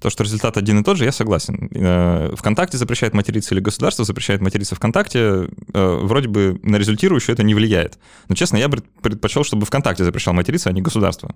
[0.00, 1.68] То, что результат один и тот же, я согласен.
[1.74, 7.42] Э, ВКонтакте запрещает материться или государство запрещает материться ВКонтакте, э, вроде бы на результирующее это
[7.42, 7.98] не влияет.
[8.28, 11.34] Но, честно, я бы предпочел, чтобы ВКонтакте запрещал материться, а не государство.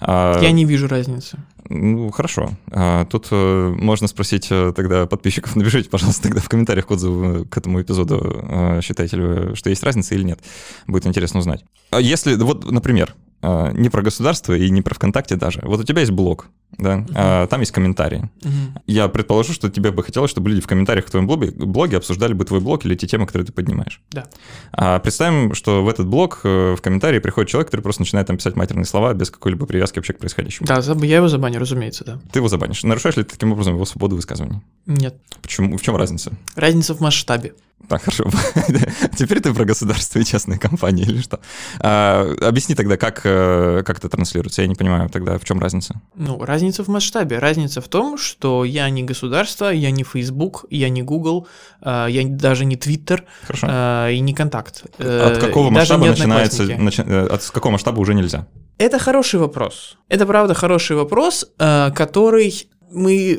[0.00, 1.38] А, Я не вижу разницы.
[1.68, 2.50] Ну, хорошо.
[2.72, 7.56] А, Тут э, можно спросить тогда подписчиков, напишите, пожалуйста, тогда в комментариях к отзыву к
[7.56, 10.40] этому эпизоду, считаете ли вы, что есть разница или нет.
[10.88, 11.64] Будет интересно узнать.
[11.90, 15.60] А Если, вот, например, не про государство и не про ВКонтакте даже.
[15.64, 18.30] Вот у тебя есть блог, да, а там есть комментарии.
[18.42, 18.78] Мгм.
[18.86, 22.32] Я предположу, что тебе бы хотелось, чтобы люди в комментариях к твоему блоге, блоге обсуждали
[22.32, 24.00] бы твой блог или те темы, которые ты поднимаешь.
[24.10, 24.26] Да.
[24.72, 28.36] А представим, что в этот блог э, в комментарии приходит человек, который просто начинает там
[28.36, 30.66] писать матерные слова без какой-либо привязки вообще к происходящему.
[30.66, 32.20] Да, я его забаню, разумеется, да.
[32.32, 32.82] Ты его забанишь.
[32.82, 34.60] Нарушаешь ли ты таким образом его свободу высказываний?
[34.86, 35.16] Нет.
[35.42, 35.76] Почему?
[35.76, 36.32] В чем разница?
[36.56, 37.54] Разница в масштабе.
[37.88, 38.24] Так, хорошо.
[39.16, 41.40] Теперь ты про государство и частные компании или что?
[41.80, 44.62] А, объясни тогда, как, э, как это транслируется.
[44.62, 46.00] Я не понимаю тогда, в чем разница.
[46.14, 47.38] Ну, разница Разница в масштабе.
[47.38, 51.46] Разница в том, что я не государство, я не Facebook, я не Google,
[51.80, 53.66] э, я даже не Twitter Хорошо.
[53.70, 54.82] э, и не контакт.
[54.98, 58.46] От Э, какого масштаба начинается, начи- э, от какого масштаба уже нельзя?
[58.78, 59.96] Это хороший вопрос.
[60.10, 63.38] Это правда хороший вопрос, э, который мы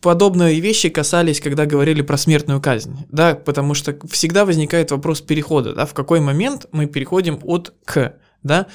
[0.00, 5.74] подобные вещи касались, когда говорили про смертную казнь, да, потому что всегда возникает вопрос перехода,
[5.74, 8.66] да, в какой момент мы переходим от к, да,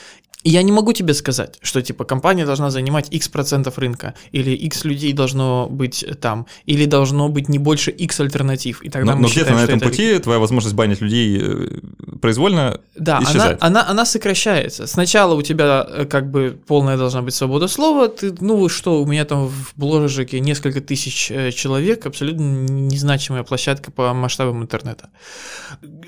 [0.43, 4.51] и я не могу тебе сказать, что типа компания должна занимать x процентов рынка, или
[4.51, 9.21] x людей должно быть там, или должно быть не больше x альтернатив, и тогда Но,
[9.21, 11.79] но где-то на этом это пути твоя возможность банить людей э,
[12.21, 13.57] произвольно Да, она, исчезает.
[13.61, 14.85] она, она сокращается.
[14.85, 18.09] Сначала у тебя э, как бы полная должна быть свобода слова.
[18.09, 23.91] Ты, ну что, у меня там в бложике несколько тысяч э, человек, абсолютно незначимая площадка
[23.91, 25.09] по масштабам интернета.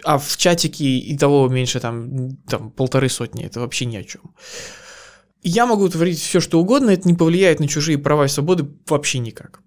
[0.03, 4.24] А в чатике и того меньше там, там полторы сотни, это вообще ни о чем.
[5.41, 9.19] Я могу творить все, что угодно, это не повлияет на чужие права и свободы вообще
[9.19, 9.61] никак.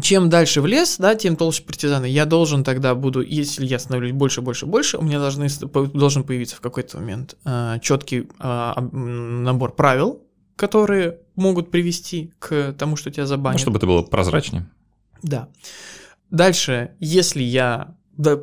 [0.00, 2.06] Чем дальше в лес, да, тем толще партизаны.
[2.06, 5.48] Я должен тогда буду, если я становлюсь больше, больше, больше, у меня должны,
[5.92, 10.22] должен появиться в какой-то момент э, четкий э, набор правил,
[10.56, 13.60] которые могут привести к тому, что тебя ну, забанят.
[13.60, 14.70] чтобы это было прозрачнее.
[15.22, 15.48] Да.
[16.30, 18.36] Дальше, если я да,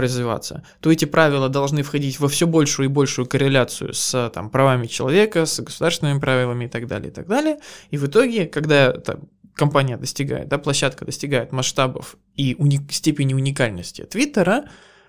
[0.00, 4.86] развиваться, то эти правила должны входить во все большую и большую корреляцию с там, правами
[4.86, 7.58] человека, с государственными правилами и так далее, и так далее.
[7.90, 14.02] И в итоге, когда там, компания достигает, да, площадка достигает масштабов и уни- степени уникальности
[14.02, 14.64] Твиттера,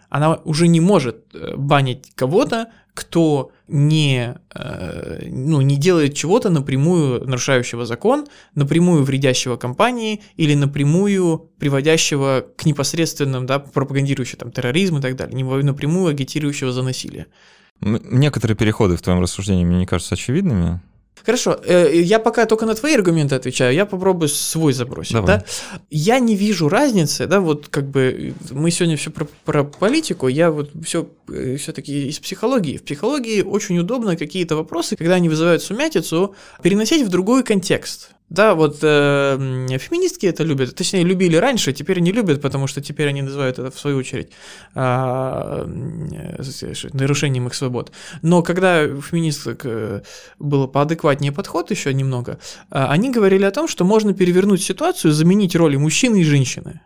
[0.10, 7.28] она уже не может э, банить кого-то, кто не, э, ну, не делает чего-то напрямую
[7.28, 15.02] нарушающего закон, напрямую вредящего компании или напрямую приводящего к непосредственным, да, пропагандирующего там терроризм и
[15.02, 17.28] так далее, напрямую агитирующего за насилие.
[17.82, 20.80] Некоторые переходы в твоем рассуждении мне не кажутся очевидными.
[21.24, 25.14] Хорошо, э, я пока только на твои аргументы отвечаю, я попробую свой забросить.
[25.14, 25.38] Давай.
[25.38, 25.46] Да?
[25.90, 30.52] Я не вижу разницы, да, вот как бы мы сегодня все про, про политику, я
[30.52, 31.08] вот все
[31.58, 32.78] все-таки из психологии.
[32.78, 38.15] В психологии очень удобно какие-то вопросы, когда они вызывают сумятицу, переносить в другой контекст.
[38.30, 39.38] Да, вот э,
[39.78, 43.70] феминистки это любят, точнее любили раньше, теперь не любят, потому что теперь они называют это
[43.70, 44.32] в свою очередь
[44.74, 45.66] э,
[46.94, 47.92] нарушением их свобод.
[48.24, 50.02] Но когда у феминисток э,
[50.40, 52.40] было поадекватнее подход еще немного,
[52.72, 56.82] а, они говорили о том, что можно перевернуть ситуацию, заменить роли мужчины и женщины.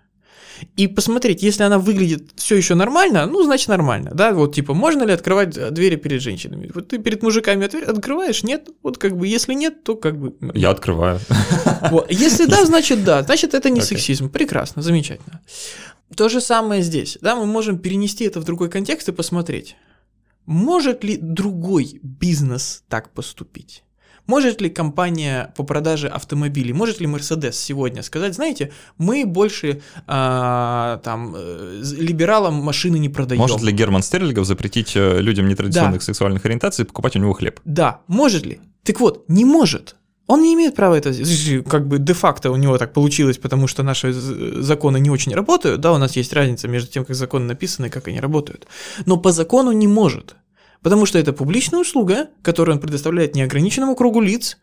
[0.76, 5.04] И посмотреть, если она выглядит все еще нормально, ну, значит нормально, да, вот типа, можно
[5.04, 6.72] ли открывать э, двери перед женщинами?
[6.74, 10.36] Вот ты перед мужиками открываешь, нет, вот как бы, если нет, то как бы...
[10.54, 11.20] Я открываю.
[11.92, 12.12] Вот.
[12.12, 13.98] Если да, значит да, значит это не Окей.
[13.98, 15.42] сексизм, прекрасно, замечательно.
[16.16, 19.76] То же самое здесь, да, мы можем перенести это в другой контекст и посмотреть,
[20.46, 23.84] может ли другой бизнес так поступить?
[24.30, 31.00] Может ли компания по продаже автомобилей, может ли Mercedes сегодня сказать, знаете, мы больше а,
[31.04, 33.42] там э, либералам машины не продаем?
[33.42, 37.60] Может ли Герман Стерлигов запретить э, людям нетрадиционных сексуальных ориентаций покупать у него хлеб?
[37.66, 38.60] Да, может ли?
[38.84, 39.96] Так вот, не может.
[40.28, 41.68] Он не имеет права это сделать.
[41.68, 45.82] Как бы де-факто у него так получилось, потому что наши законы не очень работают.
[45.82, 48.68] Да, у нас есть разница между тем, как законы написаны и как они работают.
[49.08, 50.36] Но по закону не может.
[50.82, 54.58] Потому что это публичная услуга, которую он предоставляет неограниченному кругу лиц,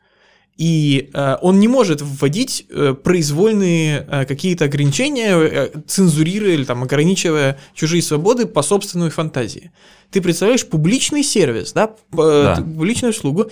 [0.56, 6.82] и э, он не может вводить э, произвольные э, какие-то ограничения, э, цензурируя или там
[6.82, 9.70] ограничивая чужие свободы по собственной фантазии.
[10.10, 12.56] Ты представляешь публичный сервис, да, э, Да.
[12.56, 13.50] публичную услугу.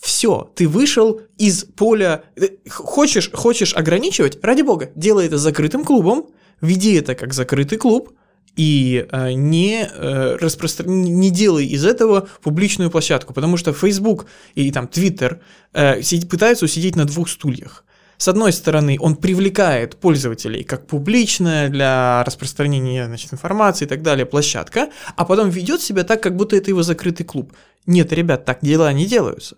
[0.00, 2.22] Все, ты вышел из поля.
[2.36, 4.38] э, Хочешь, хочешь ограничивать?
[4.40, 6.26] Ради бога, делай это закрытым клубом,
[6.60, 8.12] веди это как закрытый клуб,
[8.56, 14.70] и э, не, э, распростр- не делай из этого публичную площадку, потому что Facebook и
[14.70, 15.40] там Twitter
[15.72, 17.84] э, пытаются усидеть на двух стульях.
[18.16, 24.24] С одной стороны, он привлекает пользователей как публичная для распространения значит, информации и так далее
[24.24, 27.52] площадка, а потом ведет себя так, как будто это его закрытый клуб.
[27.86, 29.56] Нет, ребят, так дела не делаются.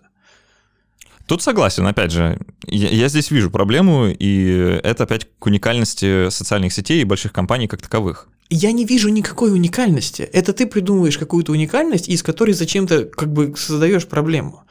[1.27, 6.73] Тут согласен, опять же, я, я здесь вижу проблему, и это опять к уникальности социальных
[6.73, 8.29] сетей и больших компаний как таковых.
[8.49, 10.21] Я не вижу никакой уникальности.
[10.21, 14.63] Это ты придумываешь какую-то уникальность, из которой зачем-то как бы создаешь проблему.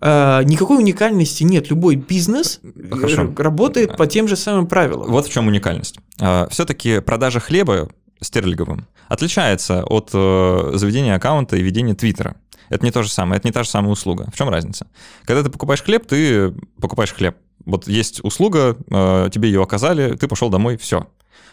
[0.00, 1.70] А, никакой уникальности нет.
[1.70, 3.32] Любой бизнес Хорошо.
[3.36, 5.10] работает по тем же самым правилам.
[5.10, 5.98] Вот в чем уникальность.
[6.50, 7.90] Все-таки продажа хлеба
[8.20, 12.36] стерлиговым отличается от э, заведения аккаунта и ведения твиттера.
[12.68, 14.28] Это не то же самое, это не та же самая услуга.
[14.32, 14.86] В чем разница?
[15.24, 17.36] Когда ты покупаешь хлеб, ты покупаешь хлеб.
[17.66, 21.06] Вот есть услуга, э, тебе ее оказали, ты пошел домой, все.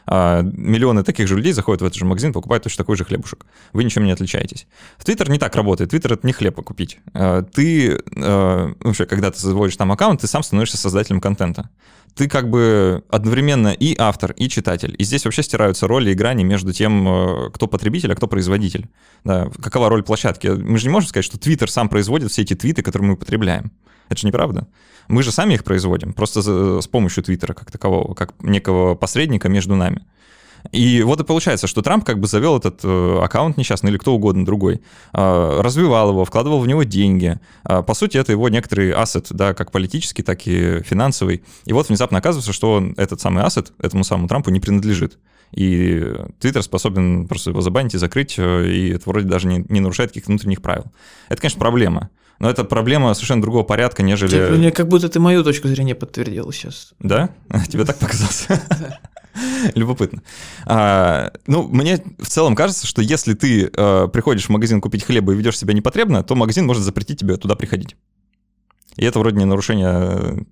[0.05, 3.45] А миллионы таких же людей заходят в этот же магазин, покупают точно такой же хлебушек.
[3.73, 4.67] Вы ничем не отличаетесь.
[5.03, 5.91] Твиттер не так работает.
[5.91, 6.99] Твиттер— это не хлеб купить.
[7.13, 11.69] А ты, э, вообще, когда ты заводишь там аккаунт, ты сам становишься создателем контента.
[12.15, 14.95] Ты как бы одновременно и автор, и читатель.
[14.97, 18.89] И здесь вообще стираются роли и грани между тем, э, кто потребитель, а кто производитель.
[19.23, 20.47] Да, какова роль площадки?
[20.47, 23.71] Мы же не можем сказать, что Твиттер сам производит все эти твиты, которые мы потребляем.
[24.12, 24.67] Это же неправда.
[25.08, 26.41] Мы же сами их производим, просто
[26.82, 30.06] с помощью Твиттера как такового, как некого посредника между нами.
[30.74, 34.13] И вот и получается, что Трамп как бы завел этот э, аккаунт несчастный или кто
[34.13, 34.82] угодно другой,
[35.13, 37.39] э, развивал его, вкладывал в него деньги.
[37.63, 41.41] Э, по сути, это его некоторый ассет, да, как политический, так и финансовый.
[41.65, 45.17] И вот внезапно оказывается, что он, этот самый ассет этому самому Трампу не принадлежит.
[45.52, 46.06] И
[46.39, 50.30] Твиттер способен просто его забанить и закрыть, и это вроде даже не, не нарушает каких-то
[50.30, 50.86] внутренних правил.
[51.30, 52.12] Это, конечно, проблема.
[52.41, 54.32] Но это проблема совершенно другого порядка, нежели...
[54.32, 56.93] Типа, мне как будто ты мою точку зрения подтвердил сейчас.
[56.97, 57.30] Да?
[57.69, 58.47] Тебе так показалось?
[59.75, 60.23] Любопытно.
[60.65, 65.34] А, ну, мне в целом кажется, что если ты а, приходишь в магазин купить хлеба
[65.34, 67.95] и ведешь себя непотребно, то магазин может запретить тебе туда приходить.
[68.95, 70.43] И это вроде не нарушение...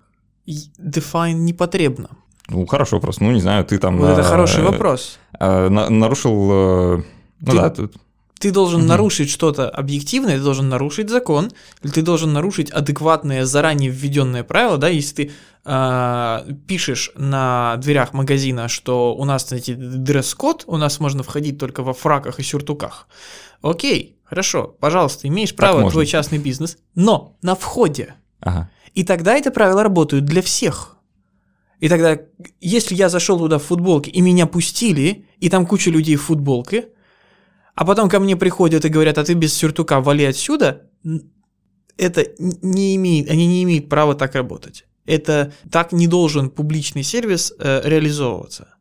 [0.46, 2.10] Define непотребно.
[2.46, 3.18] Ну, хороший вопрос.
[3.18, 3.98] Ну, не знаю, ты там...
[3.98, 5.18] Вот это хороший вопрос.
[5.40, 7.02] А, на, нарушил...
[7.40, 7.96] Ну ты, да, тут
[8.40, 8.88] ты должен угу.
[8.88, 11.50] нарушить что-то объективное, ты должен нарушить закон,
[11.82, 15.32] или ты должен нарушить адекватное заранее введенное правило, да, если ты
[15.66, 21.82] э, пишешь на дверях магазина, что у нас, знаете, дресс-код, у нас можно входить только
[21.82, 23.08] во фраках и сюртуках.
[23.60, 28.14] Окей, хорошо, пожалуйста, имеешь право твой частный бизнес, но на входе.
[28.40, 28.70] Ага.
[28.94, 30.96] И тогда эти правила работают для всех.
[31.78, 32.18] И тогда,
[32.62, 36.88] если я зашел туда в футболке и меня пустили, и там куча людей в футболке,
[37.80, 40.82] а потом ко мне приходят и говорят, а ты без сюртука вали отсюда,
[41.96, 44.84] это не имеет, они не имеют права так работать.
[45.06, 48.74] Это так не должен публичный сервис э, реализовываться.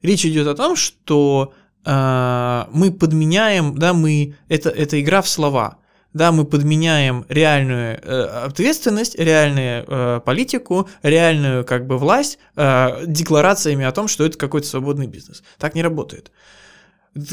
[0.00, 1.52] Речь идет о том, что
[1.84, 5.76] э, мы подменяем, да, мы это это игра в слова,
[6.14, 13.84] да, мы подменяем реальную э, ответственность, реальную э, политику, реальную как бы власть э, декларациями
[13.84, 15.42] о том, что это какой-то свободный бизнес.
[15.58, 16.32] Так не работает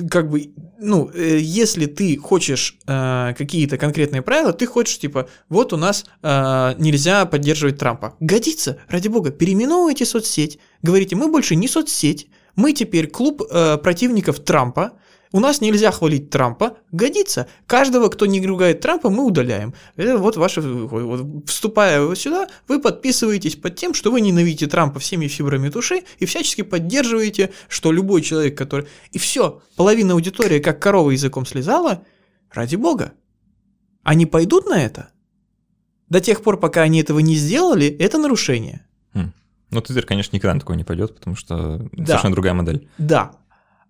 [0.09, 5.73] как бы, ну, э, если ты хочешь э, какие-то конкретные правила, ты хочешь, типа, вот
[5.73, 8.15] у нас э, нельзя поддерживать Трампа.
[8.19, 14.39] Годится, ради бога, переименовывайте соцсеть, говорите, мы больше не соцсеть, мы теперь клуб э, противников
[14.39, 14.93] Трампа,
[15.31, 17.47] у нас нельзя хвалить Трампа, годится.
[17.65, 19.73] Каждого, кто не ругает Трампа, мы удаляем.
[19.95, 25.27] Это вот ваше, вот, вступая сюда, вы подписываетесь под тем, что вы ненавидите Трампа всеми
[25.27, 28.87] фибрами души и всячески поддерживаете, что любой человек, который...
[29.11, 32.03] И все, половина аудитории, как корова языком слезала,
[32.51, 33.13] ради бога.
[34.03, 35.09] Они пойдут на это?
[36.09, 38.85] До тех пор, пока они этого не сделали, это нарушение.
[39.13, 39.31] Хм.
[39.69, 42.05] Ну, Твиттер, конечно, никогда на такое не пойдет, потому что да.
[42.05, 42.89] совершенно другая модель.
[42.97, 43.31] Да,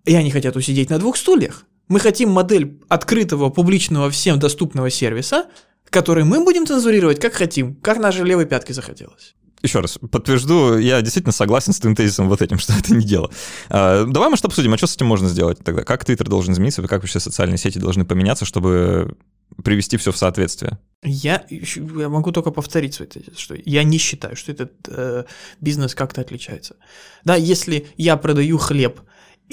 [0.04, 1.64] и они хотят усидеть на двух стульях.
[1.88, 5.46] Мы хотим модель открытого, публичного, всем доступного сервиса,
[5.90, 9.34] который мы будем цензурировать как хотим, как нашей левой пятки захотелось.
[9.62, 13.30] Еще раз, подтвержду, я действительно согласен с твоим тезисом вот этим, что это не дело.
[13.68, 15.84] А, давай мы что обсудим, а что с этим можно сделать тогда?
[15.84, 19.16] Как Твиттер должен измениться, как вообще социальные сети должны поменяться, чтобы
[19.62, 20.78] привести все в соответствие?
[21.04, 25.24] Я, я могу только повторить свой тезис, что я не считаю, что этот э,
[25.60, 26.76] бизнес как-то отличается.
[27.24, 29.00] Да, если я продаю хлеб,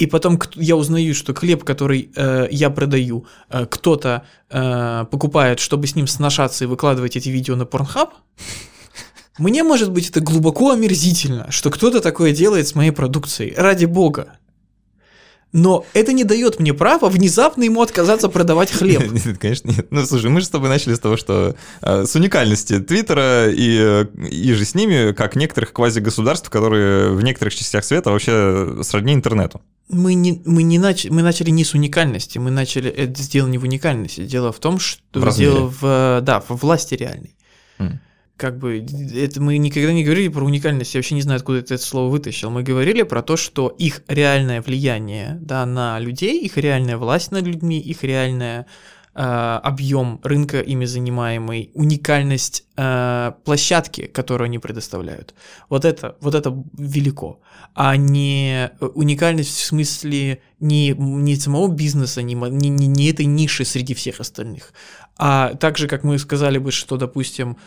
[0.00, 5.86] и потом я узнаю, что хлеб, который э, я продаю, э, кто-то э, покупает, чтобы
[5.86, 8.08] с ним сношаться и выкладывать эти видео на Pornhub.
[9.38, 13.54] Мне, может быть, это глубоко омерзительно, что кто-то такое делает с моей продукцией.
[13.54, 14.38] Ради бога.
[15.52, 19.02] Но это не дает мне права внезапно ему отказаться продавать хлеб.
[19.10, 19.88] Нет, конечно, нет.
[19.90, 23.78] Ну, слушай, мы же с тобой начали с того, что э, с уникальности Твиттера и,
[23.80, 29.12] э, и же с ними, как некоторых квазигосударств, которые в некоторых частях света вообще сродни
[29.12, 29.60] интернету.
[29.88, 33.58] Мы, не, мы, не нач, мы начали не с уникальности, мы начали это дело не
[33.58, 34.24] в уникальности.
[34.24, 37.34] Дело в том, что в дело в, да, в власти реальной.
[37.78, 37.98] Mm
[38.40, 41.74] как бы это мы никогда не говорили про уникальность, я вообще не знаю, откуда ты
[41.74, 42.50] это слово вытащил.
[42.50, 47.44] Мы говорили про то, что их реальное влияние да, на людей, их реальная власть над
[47.44, 48.66] людьми, их реальная
[49.14, 55.34] э, объем рынка ими занимаемый, уникальность э, площадки, которую они предоставляют.
[55.68, 57.40] Вот это, вот это велико.
[57.74, 63.92] А не уникальность в смысле не, не самого бизнеса, не, не, не этой ниши среди
[63.92, 64.72] всех остальных.
[65.18, 67.58] А также, как мы сказали бы, что, допустим,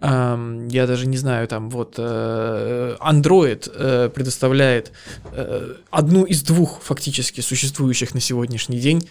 [0.00, 4.92] я даже не знаю, там вот э, Android э, предоставляет
[5.32, 9.08] э, одну из двух фактически существующих на сегодняшний день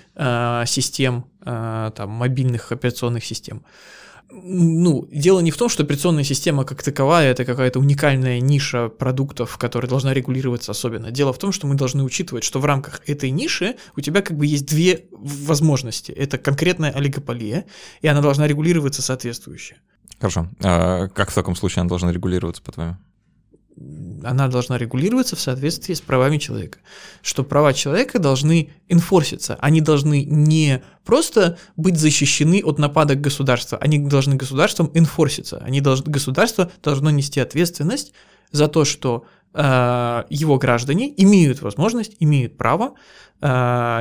[0.66, 3.64] систем, там, мобильных операционных систем.
[4.30, 9.58] ну, дело не в том, что операционная система как таковая это какая-то уникальная ниша продуктов,
[9.58, 11.12] которая должна регулироваться особенно.
[11.12, 14.38] Дело в том, что мы должны учитывать, что в рамках этой ниши у тебя как
[14.38, 16.12] бы есть две возможности.
[16.12, 17.66] Это конкретная олигополия,
[18.02, 19.78] и она должна регулироваться соответствующе.
[20.20, 20.47] Хорошо.
[20.64, 22.97] А как в таком случае она должна регулироваться, по-твоему?
[24.24, 26.80] она должна регулироваться в соответствии с правами человека.
[27.22, 33.99] Что права человека должны инфорситься, они должны не просто быть защищены от нападок государства, они
[33.99, 38.14] должны государством инфорситься, они должны, государство должно нести ответственность
[38.51, 42.95] за то, что э, его граждане имеют возможность, имеют право,
[43.41, 43.47] э,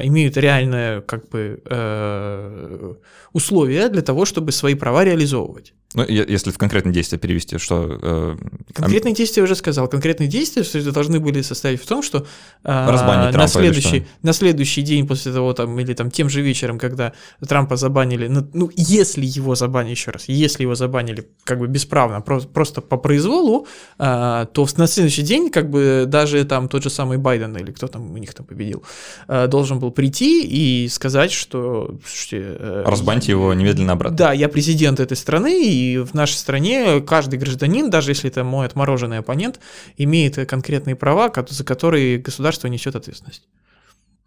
[0.05, 2.95] имеют реальное как бы э,
[3.33, 5.75] условия для того, чтобы свои права реализовывать.
[5.97, 7.99] Ну, если в конкретные действия перевести, что...
[8.03, 8.37] Э,
[8.75, 9.89] конкретные действия я уже сказал.
[9.89, 12.27] Конкретные действия должны были состоять в том, что
[12.65, 17.15] э, на, следующий, на следующий день после того, там, или там тем же вечером, когда
[17.49, 22.21] Трампа забанили, ну, ну если его забанили, еще раз, если его забанили как бы бесправно,
[22.21, 23.67] просто, просто по произволу,
[23.99, 27.87] э, то на следующий день как бы даже там тот же самый Байден или кто
[27.87, 28.83] там у них там победил,
[29.29, 31.97] э, должен был прийти и сказать, что...
[32.05, 34.15] Слушайте, э, Разбаньте его немедленно обратно.
[34.15, 38.45] Да, я президент этой страны, и и в нашей стране каждый гражданин, даже если это
[38.45, 39.61] мой отмороженный оппонент,
[39.97, 43.49] имеет конкретные права, за которые государство несет ответственность.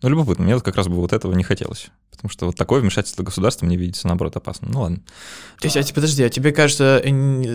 [0.01, 1.89] Ну, любопытно, мне вот как раз бы вот этого не хотелось.
[2.11, 4.71] Потому что вот такое вмешательство государства мне видится, наоборот, опасным.
[4.71, 4.97] Ну ладно.
[5.59, 7.01] То есть, а, подожди, а тебе кажется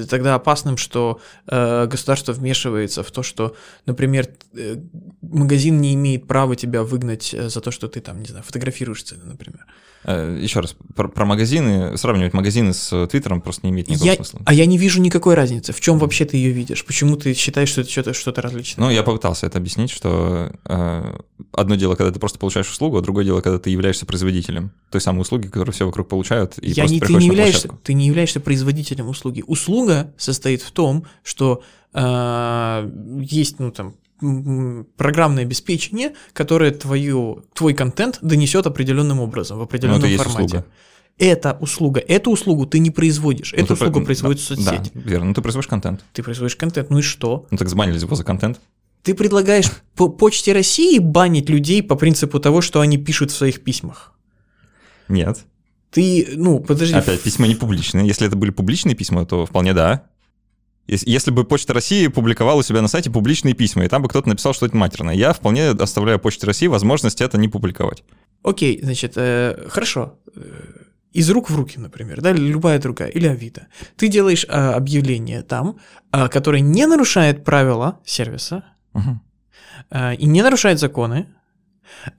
[0.09, 4.77] тогда опасным, что э, государство вмешивается в то, что, например, э,
[5.21, 9.03] магазин не имеет права тебя выгнать э, за то, что ты там, не знаю, фотографируешь
[9.03, 9.67] цены, например?
[10.05, 14.17] Э, Еще раз, про, про магазины, сравнивать магазины с Твиттером просто не имеет никакого я,
[14.17, 14.41] смысла.
[14.45, 15.73] А я не вижу никакой разницы.
[15.73, 16.85] В чем вообще ты ее видишь?
[16.85, 18.85] Почему ты считаешь, что это что-то, что-то различное?
[18.85, 21.19] Ну, я попытался это объяснить, что э,
[21.53, 25.01] одно дело, когда ты просто получаешь услугу, а другое дело, когда ты являешься производителем той
[25.01, 28.07] самой услуги, которую все вокруг получают, и я просто не, ты не являешься, Ты не
[28.07, 29.43] являешься производителем услуги.
[29.47, 31.63] Услуга состоит в том, что
[31.95, 32.91] э,
[33.21, 40.07] есть, ну, там, программное обеспечение, которое твою, твой контент донесет определенным образом, в определенном ну,
[40.07, 40.45] это формате.
[40.45, 40.67] Услуга.
[41.19, 42.01] Это услуга.
[42.01, 43.53] Эту услугу ты не производишь.
[43.57, 44.07] Ну, Эту услугу про...
[44.07, 44.93] производит да, соцсеть.
[44.95, 45.27] Да, верно.
[45.27, 46.05] Ну, ты производишь контент.
[46.13, 46.91] Ты производишь контент.
[46.91, 47.47] Ну и что?
[47.51, 48.61] Ну, так забанили его за контент.
[49.03, 53.63] Ты предлагаешь по Почте России банить людей по принципу того, что они пишут в своих
[53.63, 54.13] письмах?
[55.09, 55.45] Нет.
[55.91, 56.95] Ты, ну, подожди.
[56.95, 58.07] Опять, письма не публичные.
[58.07, 60.07] Если это были публичные письма, то вполне да.
[60.87, 64.29] Если бы Почта России публиковала у себя на сайте публичные письма, и там бы кто-то
[64.29, 68.05] написал что-то матерное, я вполне оставляю Почте России возможность это не публиковать.
[68.43, 70.19] Окей, значит, э, хорошо.
[70.37, 70.41] Э,
[71.15, 73.69] из рук в руки, например, да, любая другая, или Авито.
[73.97, 75.79] Ты делаешь э, объявление там,
[76.13, 79.21] э, которое не нарушает правила сервиса угу.
[79.91, 81.29] э, и не нарушает законы,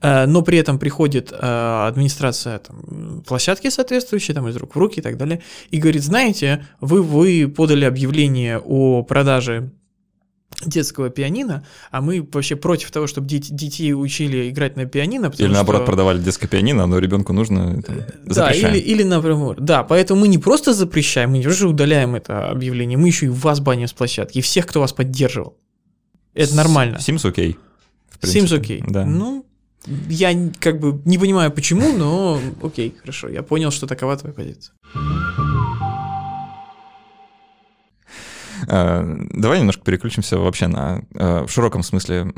[0.02, 5.02] но при этом приходит э, администрация там, площадки соответствующей, там, из рук в руки и
[5.02, 9.70] так далее, и говорит, знаете, вы, вы подали объявление о продаже
[10.64, 15.30] детского пианино, а мы вообще против того, чтобы дети, детей учили играть на пианино.
[15.36, 15.86] Или наоборот, что...
[15.86, 20.38] продавали детское пианино, но ребенку нужно там, Да, или, или например, да, поэтому мы не
[20.38, 24.38] просто запрещаем, мы не просто удаляем это объявление, мы еще и вас баним с площадки,
[24.38, 25.56] и всех, кто вас поддерживал.
[26.34, 26.96] Это нормально.
[26.96, 27.56] Sims окей.
[28.20, 28.80] Okay, Sims окей.
[28.80, 28.90] Okay.
[28.90, 29.04] Да.
[29.04, 29.45] Ну,
[30.08, 34.74] я как бы не понимаю почему, но окей, хорошо, я понял, что такова твоя позиция.
[38.68, 42.32] Э, давай немножко переключимся вообще на, э, в широком смысле,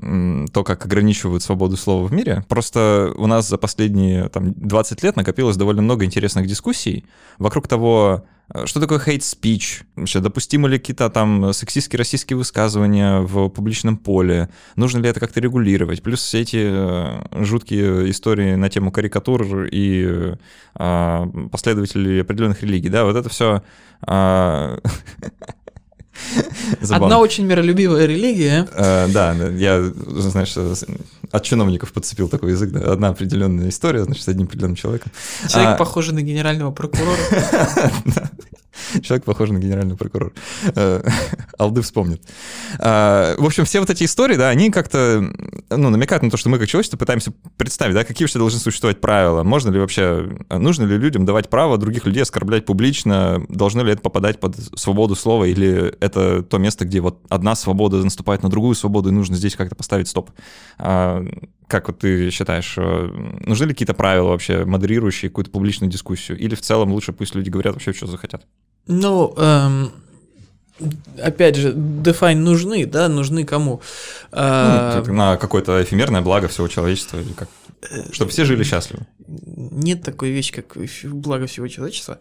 [0.53, 2.45] то, как ограничивают свободу слова в мире.
[2.49, 7.07] Просто у нас за последние там, 20 лет накопилось довольно много интересных дискуссий
[7.39, 8.25] вокруг того,
[8.65, 9.85] что такое hate speech?
[9.97, 14.49] Вообще, допустимы ли какие-то там сексистские, российские высказывания в публичном поле?
[14.77, 16.03] Нужно ли это как-то регулировать?
[16.03, 20.35] Плюс все эти жуткие истории на тему карикатур и
[20.75, 23.63] а, последователей определенных религий, да, вот это все
[24.07, 24.79] а,
[26.91, 28.69] Одна очень миролюбивая религия.
[28.73, 30.55] Э, да, я, знаешь,
[31.31, 35.13] от чиновников подцепил такой язык, да, одна определенная история, значит, с одним определенным человеком.
[35.49, 35.77] Человек, а...
[35.77, 37.19] похожий на генерального прокурора.
[39.03, 40.33] Человек, похожий на генерального прокурора.
[40.75, 41.03] Э,
[41.59, 42.23] Алды вспомнит.
[42.79, 45.31] А, в общем, все вот эти истории, да, они как-то
[45.71, 49.01] ну, намекают на то, что мы как человечество пытаемся представить, да, какие вообще должны существовать
[49.01, 49.43] правила.
[49.43, 53.45] Можно ли вообще, нужно ли людям давать право других людей оскорблять публично?
[53.49, 55.45] Должно ли это попадать под свободу слова?
[55.45, 59.57] Или это то место, где вот одна свобода наступает на другую свободу, и нужно здесь
[59.57, 60.31] как-то поставить стоп?
[60.79, 61.25] А,
[61.69, 63.11] как вот ты считаешь, э,
[63.45, 66.39] нужны ли какие-то правила вообще, модерирующие какую-то публичную дискуссию?
[66.39, 68.47] Или в целом лучше пусть люди говорят вообще, что захотят?
[68.89, 69.93] Ну, эм,
[71.23, 73.81] опять же, define нужны, да, нужны кому?
[74.33, 74.39] Ну,
[75.13, 77.49] на какое-то эфемерное благо всего человечества, или как?
[78.13, 79.07] Чтобы все жили счастливо.
[79.27, 82.19] Нет такой вещи, как благо всего человечества.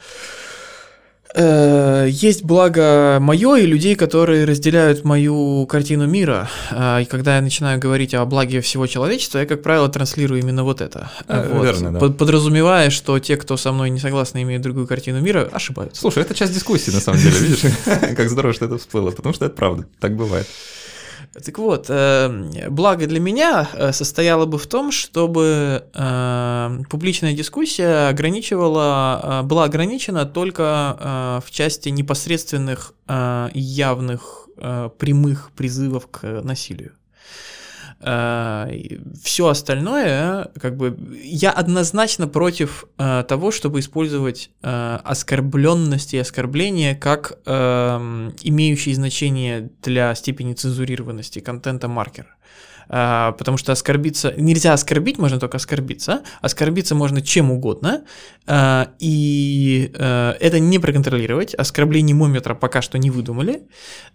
[1.35, 6.49] Э, есть благо мое и людей, которые разделяют мою картину мира.
[6.71, 10.63] Э, И когда я начинаю говорить о благе всего человечества, я, как правило, транслирую именно
[10.63, 11.11] вот это.
[11.27, 11.63] Э, Вот.
[11.63, 11.99] верно, да.
[11.99, 16.01] Под- Подразумевая, что те, кто со мной не согласны, имеют другую картину мира, ошибаются.
[16.01, 17.61] Слушай, это часть дискуссии, на самом деле, видишь?
[18.15, 20.47] Как здорово, что это всплыло, потому что это правда, так бывает.
[21.33, 28.09] Так вот, э, благо для меня э, состояло бы в том, чтобы э, публичная дискуссия
[28.09, 32.93] ограничивала, была ограничена только в части непосредственных
[33.53, 34.49] явных
[34.97, 36.96] прямых призывов к насилию.
[37.99, 46.95] Все остальное, как бы, я однозначно против э, того, чтобы использовать э, оскорбленность и оскорбление
[46.95, 52.37] как эм, имеющий значение для степени цензурированности контента маркер.
[52.89, 56.21] А, потому что оскорбиться нельзя оскорбить, можно только оскорбиться.
[56.41, 58.03] Оскорбиться можно чем угодно,
[58.45, 61.53] а, и а, это не проконтролировать.
[61.53, 63.63] Оскорблений мометра пока что не выдумали.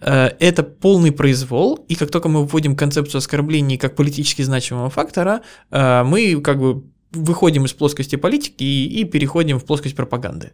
[0.00, 5.42] А, это полный произвол, и как только мы вводим концепцию оскорблений как политически значимого фактора,
[5.70, 10.52] мы как бы выходим из плоскости политики и, и переходим в плоскость пропаганды.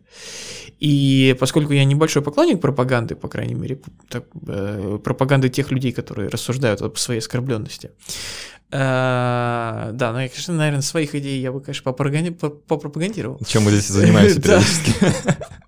[0.79, 6.29] И поскольку я небольшой поклонник пропаганды, по крайней мере, так, э, пропаганды тех людей, которые
[6.29, 7.91] рассуждают об своей оскорбленности,
[8.71, 13.41] э, да, ну я, конечно, наверное, своих идей я бы, конечно, попропаганди- попропагандировал.
[13.47, 14.95] Чем мы здесь занимаемся периодически.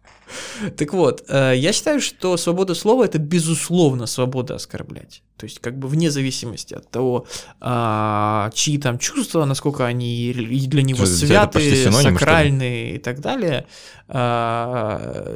[0.77, 5.23] Так вот, э, я считаю, что свобода слова это безусловно свобода оскорблять.
[5.37, 7.27] То есть, как бы вне зависимости от того,
[7.61, 13.67] а, чьи там чувства, насколько они для него Что, святы, сакральные и так далее.
[14.09, 15.35] а,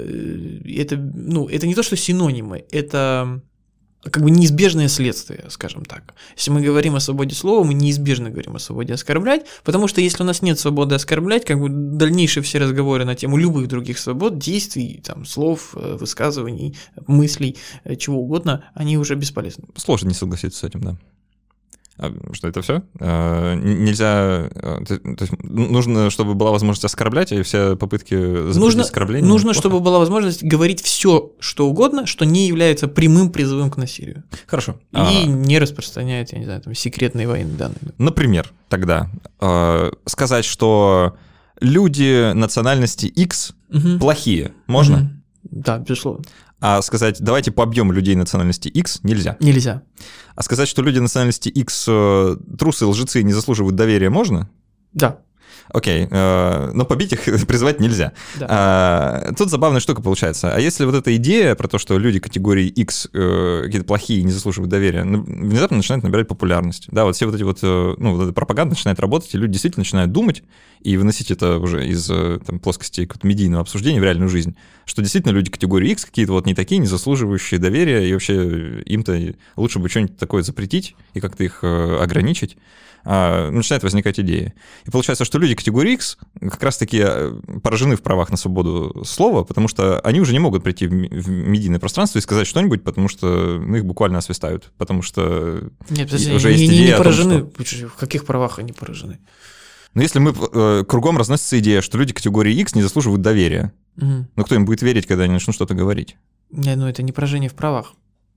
[0.66, 3.41] Это, ну, это не то, что синонимы, это
[4.11, 6.15] как бы неизбежное следствие, скажем так.
[6.37, 10.23] Если мы говорим о свободе слова, мы неизбежно говорим о свободе оскорблять, потому что если
[10.23, 14.39] у нас нет свободы оскорблять, как бы дальнейшие все разговоры на тему любых других свобод,
[14.39, 16.77] действий, там, слов, э, высказываний,
[17.07, 19.65] мыслей, э, чего угодно, они уже бесполезны.
[19.77, 20.99] Сложно не согласиться с этим, да.
[21.97, 22.82] А что, это все?
[22.99, 24.49] Нельзя...
[24.55, 29.28] э, то есть нужно, чтобы была возможность оскорблять, и все попытки Нужно, оскорбление...
[29.28, 29.61] нужно плохо?
[29.61, 34.24] чтобы была возможность говорить все, что угодно, что не является прямым призывом к насилию.
[34.47, 34.72] Хорошо.
[34.92, 37.78] И А, не распространяет, я не знаю, там, секретные военные данные.
[37.99, 39.09] Например, тогда
[39.40, 41.16] э, сказать, что
[41.61, 43.99] люди национальности X Мгм.
[44.01, 44.97] плохие, можно?
[44.97, 45.20] Мгм.
[45.51, 46.24] Да, безусловно.
[46.67, 49.37] А сказать, давайте побьем людей национальности X нельзя.
[49.39, 49.83] Нельзя.
[50.35, 54.49] А сказать, что люди национальности X э, трусы, лжецы не заслуживают доверия, можно?
[54.95, 55.19] Да.
[55.69, 58.15] Окей, э, но побить их призвать нельзя.
[58.41, 58.47] Да.
[58.49, 60.55] А, тут забавная штука получается.
[60.55, 64.25] А если вот эта идея про то, что люди категории X э, какие-то плохие и
[64.25, 66.87] не заслуживают доверия, ну, внезапно начинает набирать популярность.
[66.91, 69.53] Да, вот все вот эти вот, э, ну, вот эта пропаганда начинает работать, и люди
[69.53, 70.43] действительно начинают думать
[70.85, 74.55] и выносить это уже из э, там, плоскости медийного обсуждения в реальную жизнь,
[74.85, 79.35] что действительно люди категории X какие-то вот не такие, не заслуживающие доверия, и вообще им-то
[79.57, 82.59] лучше бы что-нибудь такое запретить и как-то их э, ограничить
[83.07, 84.55] а, начинает возникать идея.
[84.87, 87.32] И получается, что люди категории X как раз-таки э,
[87.62, 91.78] поражены в правах на свободу слова, потому что они уже не могут прийти в медийное
[91.78, 95.70] пространство и сказать что-нибудь, потому что ну, их буквально освистают, потому что...
[95.91, 97.45] Нет, подожди, уже есть не, не идея о том, поражены.
[97.45, 99.18] В каких правах они поражены?
[99.95, 104.28] Но если мы э, кругом разносится идея, что люди категории X не заслуживают доверия, Мгм.
[104.36, 106.16] ну кто им будет верить, когда они начнут что-то говорить?
[106.51, 107.95] Не, ну это не поражение в правах.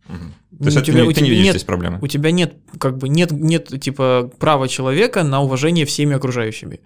[0.07, 0.13] То
[0.59, 1.99] У есть это тебя- не- у ты не тебя видишь нет- здесь проблемы?
[2.01, 6.79] У тебя нет, как бы, нет, нет, типа, права человека на уважение всеми окружающими.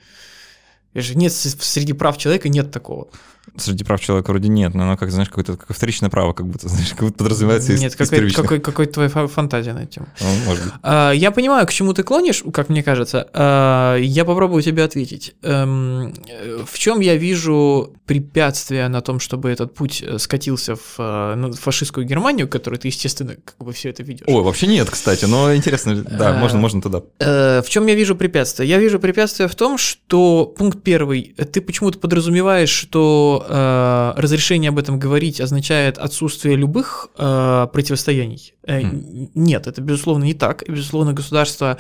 [0.94, 3.10] Нет, среди прав человека нет такого.
[3.58, 6.70] Среди прав человека вроде нет, но оно как, знаешь, какое-то как вторичное право, как будто,
[6.70, 8.44] знаешь, как будто подразумевается из, Нет, из какой, первичных.
[8.44, 10.08] какой, какой твоя фа- фантазия на эту тему.
[10.22, 10.74] Ну, может быть.
[10.84, 13.28] А, Я понимаю, к чему ты клонишь, как мне кажется.
[13.34, 15.36] А, Я попробую тебе ответить.
[15.42, 20.96] Эм, э, В чем я вижу препятствия на том, чтобы этот путь э, скатился в
[21.00, 24.24] э, ну, фашистскую Германию, которую ты, естественно, как бы все это видишь?
[24.28, 26.34] Ой, вообще нет, кстати, но интересно, да, А.
[26.38, 27.02] можно, можно туда.
[27.20, 28.70] Э, В чем я вижу препятствие?
[28.70, 34.80] Я вижу препятствие в том, что пункт первый, ты почему-то подразумеваешь, что э, разрешение об
[34.80, 38.54] этом говорить означает отсутствие любых э, противостояний.
[38.66, 40.64] Э, н- Нет, это безусловно не так.
[40.64, 41.78] И, безусловно, государство,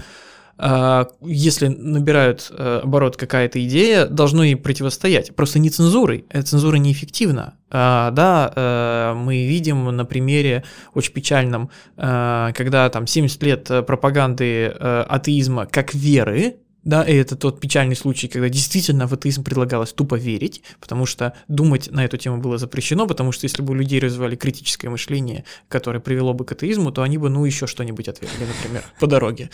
[0.57, 5.35] э, если набирают э, оборот какая-то идея, должно ей противостоять.
[5.35, 6.25] Просто не цензурой.
[6.29, 7.55] Э, Цензура неэффективна.
[7.69, 13.81] А, да, э, мы видим на примере очень печальном, э, когда там 70 лет э,
[13.81, 19.43] пропаганды э, атеизма как веры, да, и это тот печальный случай, когда действительно в атеизм
[19.43, 23.71] предлагалось тупо верить, потому что думать на эту тему было запрещено, потому что если бы
[23.71, 27.67] у людей развивали критическое мышление, которое привело бы к атеизму, то они бы, ну, еще
[27.67, 29.49] что-нибудь ответили, например, по дороге,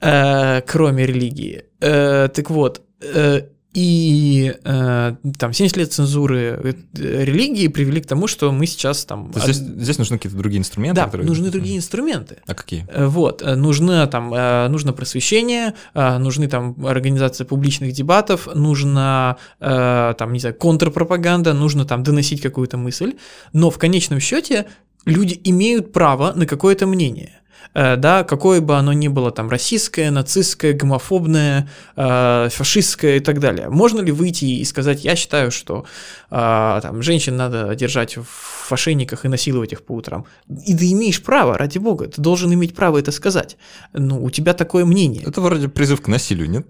[0.00, 1.64] Э, кроме религии.
[1.80, 3.42] Э, Так вот, э,
[3.72, 9.30] И э, там 70 лет цензуры э, религии привели к тому, что мы сейчас там...
[9.32, 10.96] То есть здесь, здесь нужны какие-то другие инструменты?
[10.96, 11.28] Да, которые...
[11.28, 12.38] нужны другие инструменты.
[12.46, 12.84] А какие?
[12.88, 14.30] Э, вот, э, нужно там,
[14.72, 22.40] нужно просвещение, нужны там организация публичных дебатов, нужна там, не знаю, контрпропаганда, нужно там доносить
[22.40, 23.14] какую-то мысль,
[23.52, 24.66] но в конечном счете
[25.04, 27.39] люди имеют право на какое-то мнение.
[27.74, 33.38] Э, да, какое бы оно ни было там российское, нацистское, гомофобное, э, фашистское и так
[33.38, 33.68] далее.
[33.68, 35.84] Можно ли выйти и сказать, я считаю, что
[36.30, 40.26] э, там женщин надо держать в ошейниках и насиловать их по утрам?
[40.48, 43.56] И ты имеешь право, ради бога, ты должен иметь право это сказать.
[43.92, 45.22] Ну, у тебя такое мнение.
[45.24, 46.66] Это вроде призыв к насилию, нет?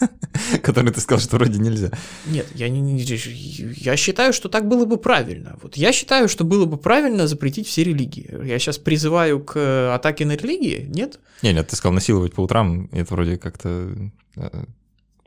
[0.62, 1.90] который ты сказал, что вроде нельзя.
[2.26, 5.56] Нет, я, не, я считаю, что так было бы правильно.
[5.62, 8.30] Вот я считаю, что было бы правильно запретить все религии.
[8.44, 11.20] Я сейчас призываю к э, атаке на религии, нет?
[11.42, 13.92] Нет, нет, ты сказал насиловать по утрам, это вроде как-то
[14.36, 14.64] э,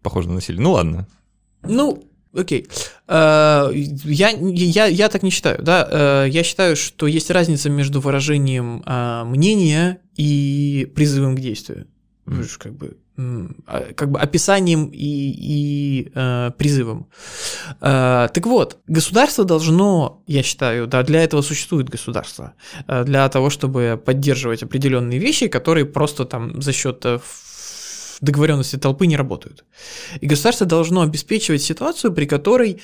[0.01, 0.61] похоже на насилие.
[0.61, 1.07] Ну ладно.
[1.63, 2.67] Ну, Окей.
[3.07, 5.63] Э, я, я, я так не считаю.
[5.63, 6.25] Да?
[6.25, 8.83] Я считаю, что есть разница между выражением
[9.27, 11.87] мнения и призывом к действию.
[12.27, 12.57] Mm.
[12.59, 12.97] Как бы
[13.95, 17.07] как бы описанием и, и э, призывом.
[17.81, 22.53] Э, так вот, государство должно, я считаю, да, для этого существует государство,
[22.87, 27.19] э, для того, чтобы поддерживать определенные вещи, которые просто там за счет э,
[28.21, 29.65] договоренности толпы не работают.
[30.21, 32.79] И государство должно обеспечивать ситуацию, при которой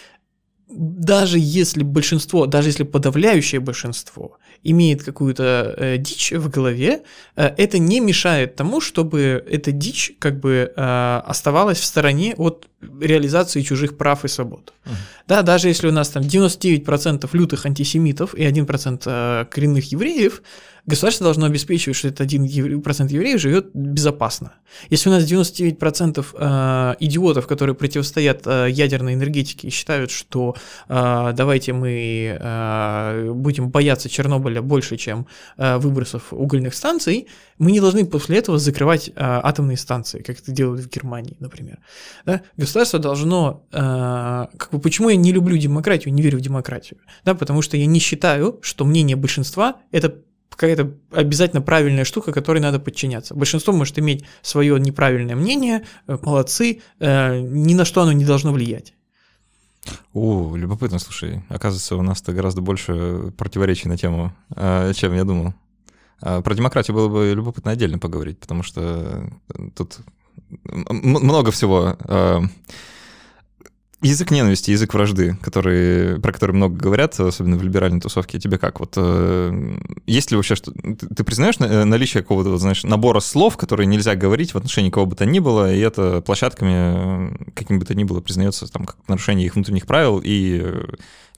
[0.67, 7.03] даже если большинство, даже если подавляющее большинство имеет какую-то э, дичь в голове,
[7.35, 12.67] э, это не мешает тому, чтобы эта дичь как бы э, оставалась в стороне от
[13.01, 14.73] реализации чужих прав и свобод.
[14.85, 14.91] Uh-huh.
[15.27, 20.43] Да, даже если у нас там 99% лютых антисемитов и 1% э, коренных евреев,
[20.85, 24.53] государство должно обеспечивать, что этот 1% евреев живет безопасно.
[24.89, 30.55] Если у нас 99% э, идиотов, которые противостоят э, ядерной энергетике и считают, что
[30.87, 32.37] давайте мы
[33.33, 35.27] будем бояться Чернобыля больше, чем
[35.57, 37.27] э, выбросов угольных станций,
[37.57, 41.79] мы не должны после этого закрывать э, атомные станции, как это делают в Германии, например.
[42.25, 42.41] Да?
[42.57, 43.65] Государство должно...
[43.71, 46.99] Э, как бы, почему я не люблю демократию, не верю в демократию?
[47.23, 50.15] Да, потому что я не считаю, что мнение большинства– это
[50.49, 53.35] какая-то обязательно правильная штука, которой надо подчиняться.
[53.35, 58.51] Большинство может иметь свое неправильное мнение, э, молодцы, э, ни на что оно не должно
[58.51, 58.93] влиять.
[60.13, 61.43] О, любопытно, слушай.
[61.49, 65.53] Оказывается, у нас-то гораздо больше противоречий на тему, э, чем я думал.
[66.21, 69.29] А про демократию было бы любопытно отдельно поговорить, потому что
[69.75, 69.99] тут
[70.63, 71.97] много всего
[74.01, 78.39] Язык ненависти, язык вражды, который, про который много говорят, особенно в либеральной тусовке.
[78.39, 78.79] Тебе как?
[78.79, 80.71] Вот э, есть ли вообще что?
[80.71, 84.89] Ты, ты признаешь э, наличие какого-то, вот, знаешь, набора слов, которые нельзя говорить в отношении
[84.89, 88.71] кого бы то ни было, и это площадками, э, каким бы то ни было, признается
[88.71, 90.83] там как нарушение их внутренних правил и э,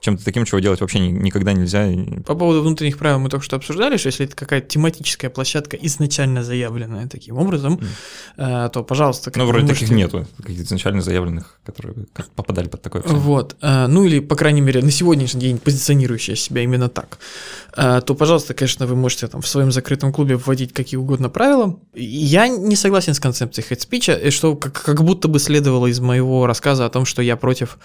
[0.00, 1.88] чем-то таким, чего делать вообще никогда нельзя.
[2.24, 6.44] По поводу внутренних правил мы только что обсуждали, что если это какая-то тематическая площадка, изначально
[6.44, 7.80] заявленная таким образом,
[8.36, 8.70] mm.
[8.70, 9.32] то, пожалуйста...
[9.34, 9.80] Ну, вроде можете...
[9.80, 11.94] таких нету, каких-то изначально заявленных, которые
[12.34, 13.22] попадали под такое описание.
[13.22, 17.18] Вот, э, ну или, по крайней мере, на сегодняшний день позиционирующая себя именно так,
[17.76, 21.78] э, то, пожалуйста, конечно, вы можете там в своем закрытом клубе вводить какие угодно правила.
[21.94, 26.86] Я не согласен с концепцией хедспича, что как, как будто бы следовало из моего рассказа
[26.86, 27.78] о том, что я против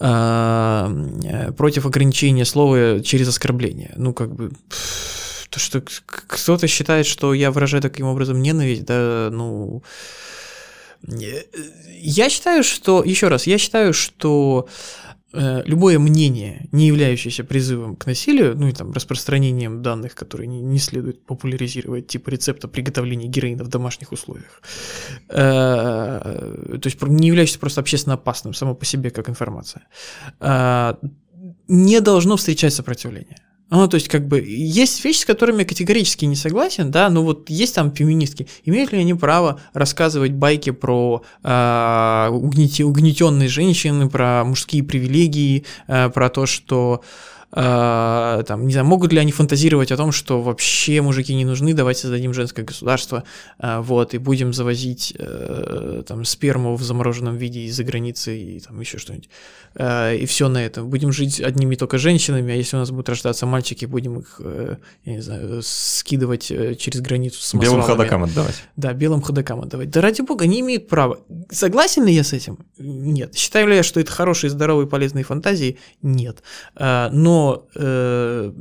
[0.00, 3.92] Э, против ограничения слова через оскорбление.
[3.96, 4.50] Ну, как бы,
[5.50, 9.82] то, что кто-то считает, что я выражаю таким образом ненависть, да, ну...
[11.06, 14.68] Я считаю, что, еще раз, я считаю, что
[15.34, 20.78] любое мнение, не являющееся призывом к насилию, ну и там распространением данных, которые не, не
[20.78, 24.62] следует популяризировать, типа рецепта приготовления героина в домашних условиях,
[25.28, 29.82] э, то есть не являющееся просто общественно опасным само по себе как информация,
[30.40, 30.94] э,
[31.68, 33.43] не должно встречать сопротивление.
[33.70, 37.24] Ну, то есть, как бы, есть вещи, с которыми я категорически не согласен, да, но
[37.24, 38.46] вот есть там феминистки.
[38.64, 46.28] Имеют ли они право рассказывать байки про э, угнетенные женщины, про мужские привилегии, э, про
[46.28, 47.02] то, что
[47.54, 52.02] там, не знаю, могут ли они фантазировать о том, что вообще мужики не нужны, давайте
[52.02, 53.24] создадим женское государство,
[53.58, 58.80] э, вот, и будем завозить э, там сперму в замороженном виде из-за границы и там
[58.80, 59.28] еще что-нибудь.
[59.74, 60.88] Э, и все на этом.
[60.88, 64.76] Будем жить одними только женщинами, а если у нас будут рождаться мальчики, будем их, э,
[65.04, 68.62] я не знаю, скидывать э, через границу с Белым ходокам отдавать.
[68.76, 69.90] Да, белым ходокам отдавать.
[69.90, 71.20] Да ради бога, они имеют право.
[71.50, 72.58] Согласен ли я с этим?
[72.78, 73.34] нет.
[73.34, 75.78] Считаю ли я, что это хорошие, здоровые, полезные фантазии?
[76.02, 76.42] Нет.
[76.74, 77.10] А,
[77.74, 78.52] э,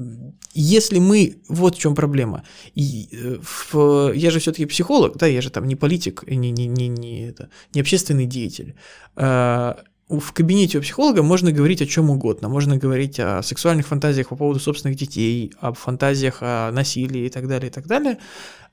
[0.53, 1.37] если мы...
[1.49, 2.43] Вот в чем проблема.
[2.75, 6.67] И, э, в, я же все-таки психолог, да, я же там не политик, не, не,
[6.67, 8.75] не, не, это, не общественный деятель.
[9.15, 9.77] А,
[10.09, 12.49] в кабинете у психолога можно говорить о чем угодно.
[12.49, 17.47] Можно говорить о сексуальных фантазиях по поводу собственных детей, об фантазиях о насилии и так
[17.47, 18.17] далее, и так далее.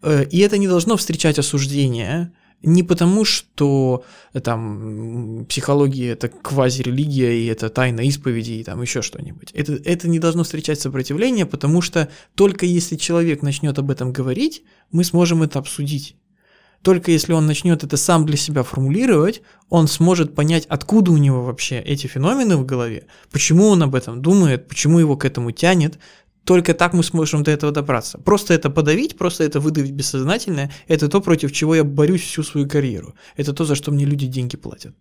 [0.02, 2.32] Э, и это не должно встречать осуждение,
[2.62, 4.04] не потому, что
[4.42, 9.50] там психология это квазирелигия и это тайна исповеди и там еще что-нибудь.
[9.52, 14.62] Это, это не должно встречать сопротивление, потому что только если человек начнет об этом говорить,
[14.92, 16.16] мы сможем это обсудить.
[16.82, 21.42] Только если он начнет это сам для себя формулировать, он сможет понять, откуда у него
[21.44, 25.98] вообще эти феномены в голове, почему он об этом думает, почему его к этому тянет,
[26.44, 28.18] только так мы сможем до этого добраться.
[28.18, 32.68] Просто это подавить, просто это выдавить бессознательное, это то, против чего я борюсь всю свою
[32.68, 33.14] карьеру.
[33.36, 34.94] Это то, за что мне люди деньги платят.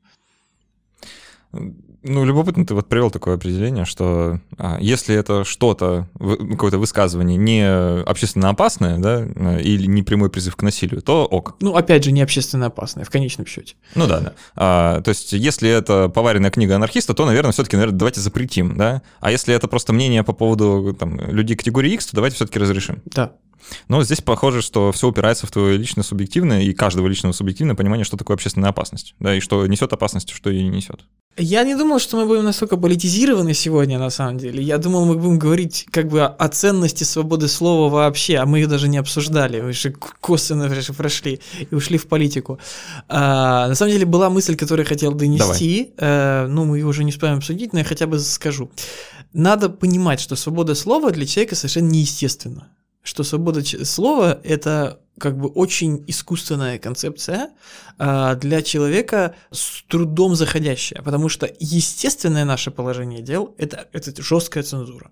[2.03, 8.03] Ну, любопытно, ты вот привел такое определение, что а, если это что-то, какое-то высказывание не
[8.03, 9.25] общественно опасное, да,
[9.59, 11.55] или не прямой призыв к насилию, то ок.
[11.59, 13.75] Ну, опять же, не общественно опасное, в конечном счете.
[13.95, 14.33] Ну да, да.
[14.55, 19.01] А, то есть, если это поваренная книга анархиста, то, наверное, все-таки, наверное, давайте запретим, да.
[19.19, 23.01] А если это просто мнение по поводу там, людей категории X, то давайте все-таки разрешим.
[23.05, 23.33] Да.
[23.87, 28.05] Но здесь похоже, что все упирается в твое личное субъективное и каждого личного субъективное понимание,
[28.05, 31.01] что такое общественная опасность, да, и что несет опасность, что ее не несет.
[31.41, 34.61] Я не думал, что мы будем настолько политизированы сегодня, на самом деле.
[34.61, 38.67] Я думал, мы будем говорить как бы о ценности свободы слова вообще, а мы ее
[38.67, 39.61] даже не обсуждали.
[39.61, 41.39] Мы же косвенно прошли
[41.71, 42.59] и ушли в политику.
[43.07, 45.93] А, на самом деле была мысль, которую я хотел донести.
[45.97, 48.69] А, ну, мы ее уже не успеем обсудить, но я хотя бы скажу.
[49.31, 52.67] Надо понимать, что свобода слова для человека совершенно неестественна
[53.03, 57.49] что свобода слова– это как бы очень искусственная концепция
[57.97, 64.63] а, для человека с трудом заходящая, потому что естественное наше положение дел это, это жесткая
[64.63, 65.11] цензура.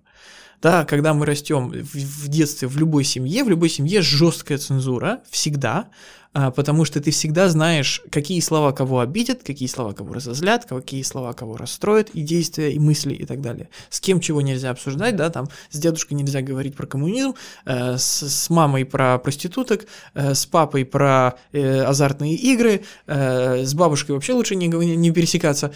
[0.60, 5.90] Да, когда мы растем в, детстве в любой семье, в любой семье жесткая цензура всегда,
[6.34, 11.34] потому что ты всегда знаешь, какие слова кого обидят, какие слова кого разозлят, какие слова
[11.34, 13.70] кого расстроят, и действия, и мысли, и так далее.
[13.90, 18.50] С кем чего нельзя обсуждать, да, там с дедушкой нельзя говорить про коммунизм, э, с,
[18.50, 24.68] мамой про проституток, э, с папой про э, азартные игры, с бабушкой вообще лучше не,
[24.68, 25.74] не пересекаться,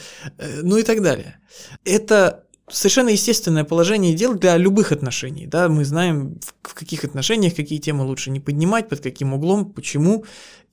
[0.61, 1.39] ну и так далее.
[1.85, 5.47] Это совершенно естественное положение дел для любых отношений.
[5.47, 5.69] Да?
[5.69, 10.25] Мы знаем, в каких отношениях какие темы лучше не поднимать, под каким углом, почему.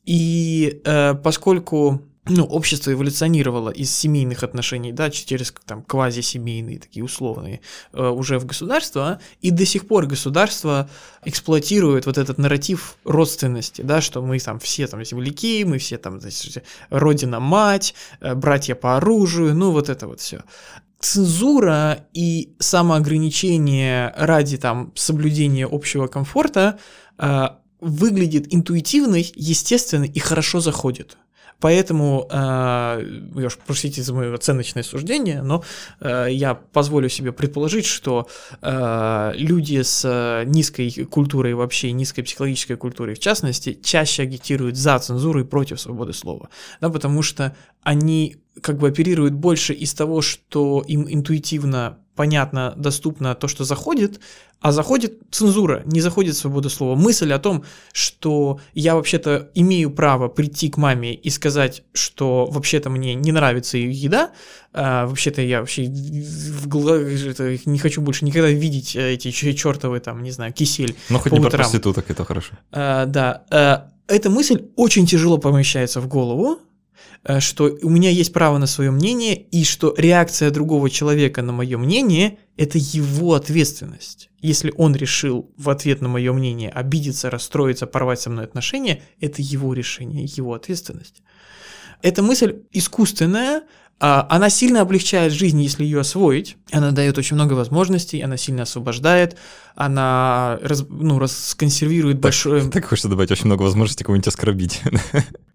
[0.04, 7.60] И э, поскольку ну, общество эволюционировало из семейных отношений, да, через там квазисемейные, такие условные,
[7.92, 10.88] э, уже в государство, и до сих пор государство
[11.24, 16.20] эксплуатирует вот этот нарратив родственности, да, что мы там все там земляки, мы все там,
[16.20, 20.42] значит, родина-мать, э, братья по оружию, ну, вот это вот все
[21.00, 26.78] цензура и самоограничение ради там соблюдения общего комфорта
[27.18, 27.48] э,
[27.80, 31.16] выглядит интуитивной, естественной и хорошо заходит.
[31.60, 35.64] Поэтому, э, уж простите за мое оценочное суждение, но
[36.00, 38.28] э, я позволю себе предположить, что
[38.62, 45.40] э, люди с низкой культурой вообще, низкой психологической культурой в частности, чаще агитируют за цензуру
[45.40, 46.48] и против свободы слова,
[46.80, 53.36] да, потому что они как бы оперируют больше из того, что им интуитивно понятно, доступно
[53.36, 54.18] то, что заходит,
[54.60, 56.96] а заходит цензура, не заходит свобода слова.
[56.96, 57.62] Мысль о том,
[57.92, 63.78] что я вообще-то имею право прийти к маме и сказать, что вообще-то мне не нравится
[63.78, 64.32] ее еда,
[64.72, 67.02] а вообще-то я вообще в глаз...
[67.66, 70.96] не хочу больше никогда видеть э, эти чертовы там, не знаю, кисель.
[71.10, 72.54] Ну, хоть не про проституток, это хорошо.
[72.72, 73.44] А, да.
[73.50, 76.58] А, эта мысль очень тяжело помещается в голову,
[77.40, 81.78] что у меня есть право на свое мнение, и что реакция другого человека на мое
[81.78, 84.30] мнение– это его ответственность.
[84.40, 89.42] Если он решил в ответ на мое мнение обидеться, расстроиться, порвать со мной отношения, это
[89.42, 91.22] его решение, его ответственность.
[92.02, 93.62] Эта мысль искусственная,
[94.00, 96.56] она сильно облегчает жизнь, если ее освоить.
[96.70, 99.36] Она дает очень много возможностей, она сильно освобождает,
[99.74, 102.70] она раз, ну, расконсервирует большое...
[102.70, 104.82] Так хочется добавить очень много возможностей кого-нибудь оскорбить.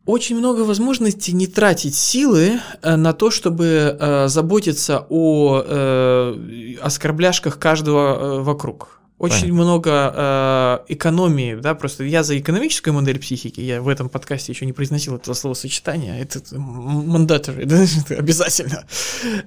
[0.05, 7.57] Очень много возможностей не тратить силы э, на то, чтобы э, заботиться о э, оскорбляшках
[7.57, 8.99] каждого вокруг.
[9.19, 9.63] Очень Понятно.
[9.63, 14.65] много э, экономии, да, просто я за экономическую модель психики, я в этом подкасте еще
[14.65, 18.85] не произносил этого словосочетания, это mandatory, да, это обязательно.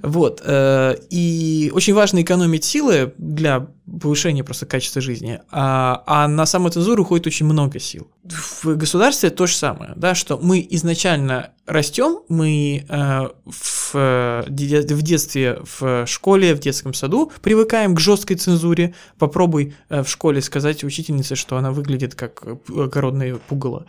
[0.02, 3.66] Вот, э, и очень важно экономить силы для
[4.00, 8.08] повышения просто качества жизни, а, а на самоцензуру уходит очень много сил.
[8.24, 14.44] В государстве то же самое, да, что мы изначально растем, мы э, в в, э,
[14.48, 18.94] детстве в школе, в детском саду привыкаем к жесткой цензуре.
[19.18, 23.86] Попробуй э, в школе сказать учительнице, что она выглядит как огородное пугало.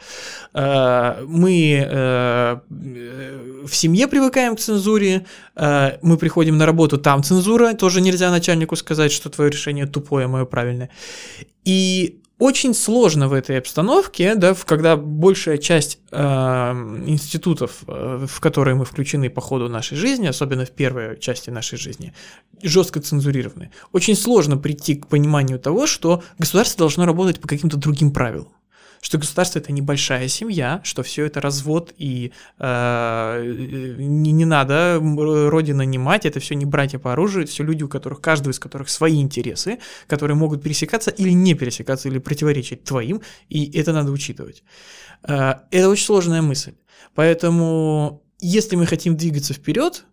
[0.54, 1.88] Мы
[2.70, 5.26] в семье привыкаем к цензуре,
[5.56, 10.30] мы приходим на работу, там цензура, тоже нельзя начальнику сказать, что твое решение тупое, а
[10.30, 10.90] мое правильное.
[11.66, 16.18] И очень сложно в этой обстановке, да, когда большая часть э,
[17.08, 21.80] институтов, э, в которые мы включены по ходу нашей жизни, особенно в первой части нашей
[21.80, 22.14] жизни,
[22.62, 23.72] жестко цензурированы.
[23.92, 28.50] Очень сложно прийти к пониманию того, что государство должно работать по каким-то другим правилам
[29.02, 35.80] что государство это небольшая семья, что все это развод и э, не, не надо родина
[35.80, 38.89] нанимать, это все не братья по оружию, это все люди, у которых каждый из которых
[38.89, 44.64] свои интересы, которые могут пересекаться или не пересекаться, или противоречить твоим, и это надо учитывать.
[45.24, 46.74] Э, это очень сложная мысль.
[47.16, 50.06] Поэтому, если мы хотим двигаться вперед,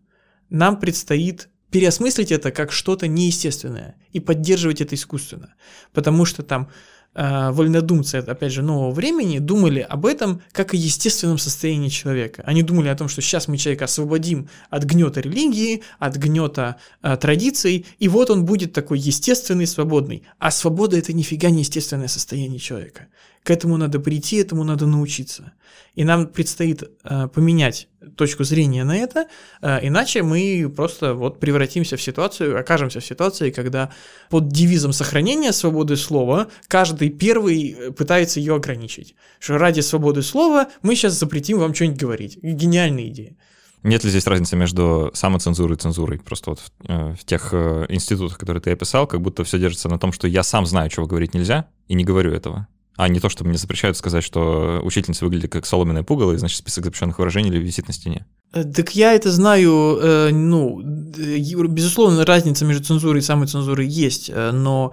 [0.51, 5.55] нам предстоит переосмыслить это как что-то неестественное и поддерживать это искусственно.
[5.93, 6.70] Потому что там
[7.14, 12.42] э, вольнодумцы, опять же, нового времени, думали об этом как о естественном состоянии человека.
[12.46, 17.16] Они думали о том, что сейчас мы человека освободим от гнета религии, от гнета э,
[17.16, 20.24] традиций, и вот он будет такой естественный, свободный.
[20.38, 23.06] А свобода это нифига не естественное состояние человека.
[23.44, 25.52] К этому надо прийти, этому надо научиться.
[25.94, 29.28] И нам предстоит э, поменять точку зрения на это,
[29.60, 33.90] э, иначе мы просто вот превратимся в ситуацию, окажемся в ситуации, когда
[34.30, 39.14] под девизом сохранения свободы слова каждый первый э, пытается ее ограничить.
[39.38, 42.38] Что ради свободы слова мы сейчас запретим вам что-нибудь говорить.
[42.42, 43.36] Гениальная идея.
[43.82, 46.18] Нет ли здесь разницы между самоцензурой и цензурой?
[46.18, 49.88] Просто вот в, э, в тех э, институтах, которые ты описал, как будто все держится
[49.88, 52.66] на том, что я сам знаю, чего говорить нельзя, и не говорю этого.
[52.96, 56.59] А не то, что мне запрещают сказать, что учительница выглядит как соломенное пугало, и, значит,
[56.59, 58.24] список запрещенных выражений или висит на стене.
[58.52, 64.92] Так я это знаю, э, ну, безусловно, разница между цензурой и самоцензурой есть, э, но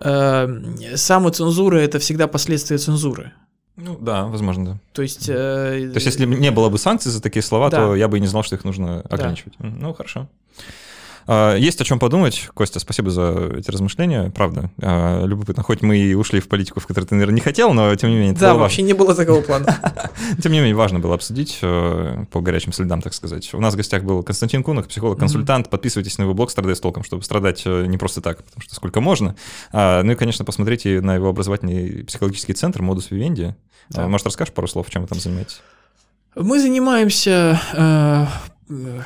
[0.00, 3.32] э, самоцензура– это всегда последствия цензуры.
[3.76, 4.78] Ну да, возможно, да.
[4.92, 5.28] То есть...
[5.28, 7.78] Э, то есть если не было бы санкций за такие слова, да.
[7.78, 9.54] то я бы и не знал, что их нужно ограничивать.
[9.58, 9.68] Да.
[9.68, 10.28] Ну, хорошо.
[11.32, 12.50] А, есть о чем подумать.
[12.54, 14.32] Костя, спасибо за эти размышления.
[14.34, 15.62] Правда, а, любопытно.
[15.62, 18.16] Хоть мы и ушли в политику, в которой ты, наверное, не хотел, но тем не
[18.16, 18.32] менее...
[18.34, 19.78] Да, вообще не было такого плана.
[20.42, 23.54] Тем не менее, важно было обсудить э, по горячим следам, так сказать.
[23.54, 25.70] У нас в гостях был Константин Кунах, психолог-консультант.
[25.70, 28.74] Подписывайтесь на его блог «Страдай с толком», чтобы страдать э, не просто так, потому что
[28.74, 29.36] сколько можно.
[29.72, 33.54] А, ну и, конечно, посмотрите на его образовательный психологический центр «Модус Вивенди».
[33.94, 35.62] Может, расскажешь пару слов, чем вы там занимаетесь?
[36.34, 38.26] Мы занимаемся э,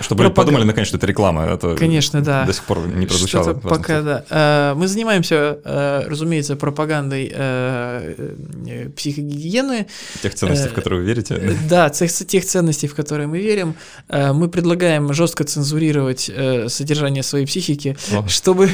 [0.01, 0.35] чтобы Пропаг...
[0.35, 1.45] подумали, наконец, что это реклама.
[1.45, 2.45] Это Конечно, да.
[2.45, 3.55] До сих пор не прозвучало.
[3.55, 4.25] Пока, да.
[4.29, 9.87] Э, мы занимаемся, э, разумеется, пропагандой э, психогигиены.
[10.23, 11.41] Тех ценностей, в которые вы верите.
[11.69, 13.75] Да, тех, тех ценностей, в которые мы верим.
[14.09, 16.31] Мы предлагаем жестко цензурировать
[16.69, 18.27] содержание своей психики, О.
[18.29, 18.69] чтобы...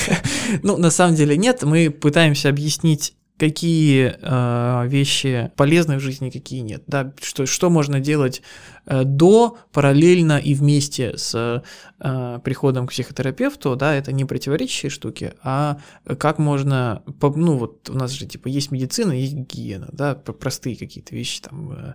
[0.62, 6.60] ну, на самом деле нет, мы пытаемся объяснить какие э, вещи полезны в жизни, какие
[6.60, 8.40] нет, да, что, что можно делать
[8.86, 11.62] до, параллельно и вместе с
[12.00, 15.78] э, приходом к психотерапевту, да, это не противоречащие штуки, а
[16.18, 21.14] как можно, ну вот у нас же типа есть медицина, есть гигиена, да, простые какие-то
[21.14, 21.72] вещи там.
[21.72, 21.94] Э.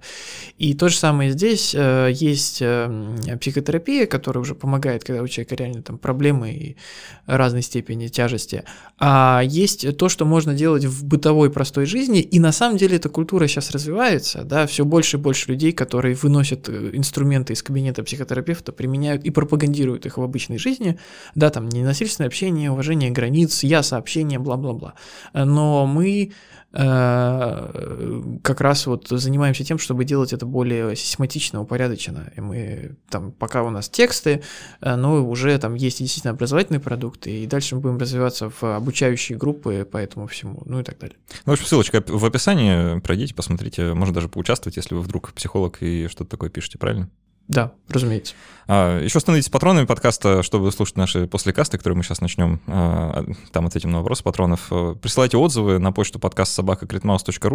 [0.58, 5.98] И то же самое здесь, есть психотерапия, которая уже помогает, когда у человека реально там
[5.98, 6.78] проблемы и
[7.26, 8.64] разной степени тяжести,
[8.98, 13.10] а есть то, что можно делать в бытовой простой жизни, и на самом деле эта
[13.10, 18.72] культура сейчас развивается, да, все больше и больше людей, которые выносят инструменты из кабинета психотерапевта
[18.72, 20.98] применяют и пропагандируют их в обычной жизни,
[21.36, 24.94] да, там ненасильственное общение, уважение границ, я сообщение, бла-бла-бла.
[25.34, 26.32] Но мы э,
[26.72, 32.32] как раз вот занимаемся тем, чтобы делать это более систематично, упорядоченно.
[32.36, 34.44] И мы там, пока у нас тексты,
[34.82, 39.38] э, но уже там есть действительно образовательные продукты, и дальше мы будем развиваться в обучающие
[39.38, 41.18] группы по этому всему, ну и так далее.
[41.46, 45.82] Ну, в общем, ссылочка в описании, пройдите, посмотрите, можно даже поучаствовать, если вы вдруг психолог
[45.82, 47.10] и что-то такое пишете, правильно?
[47.48, 48.34] Да, разумеется.
[48.68, 52.60] А, еще становитесь патронами подкаста, чтобы слушать наши послекасты, которые мы сейчас начнем.
[52.68, 54.68] А, там ответим на вопросы патронов.
[54.70, 56.86] А, присылайте отзывы на почту подкаст собака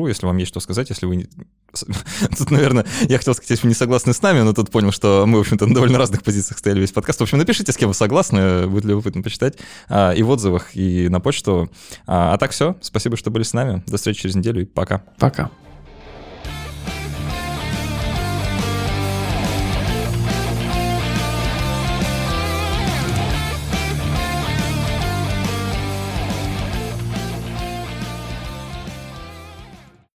[0.08, 1.28] если вам есть что сказать, если вы...
[2.38, 5.24] Тут, наверное, я хотел сказать, если вы не согласны с нами, но тут понял, что
[5.26, 7.20] мы, в общем-то, на довольно разных позициях стояли весь подкаст.
[7.20, 9.58] В общем, напишите, с кем вы согласны, будет любопытно почитать.
[9.88, 11.70] А, и в отзывах, и на почту.
[12.06, 13.82] А, а так все, спасибо, что были с нами.
[13.86, 15.02] До встречи через неделю и пока.
[15.18, 15.50] Пока.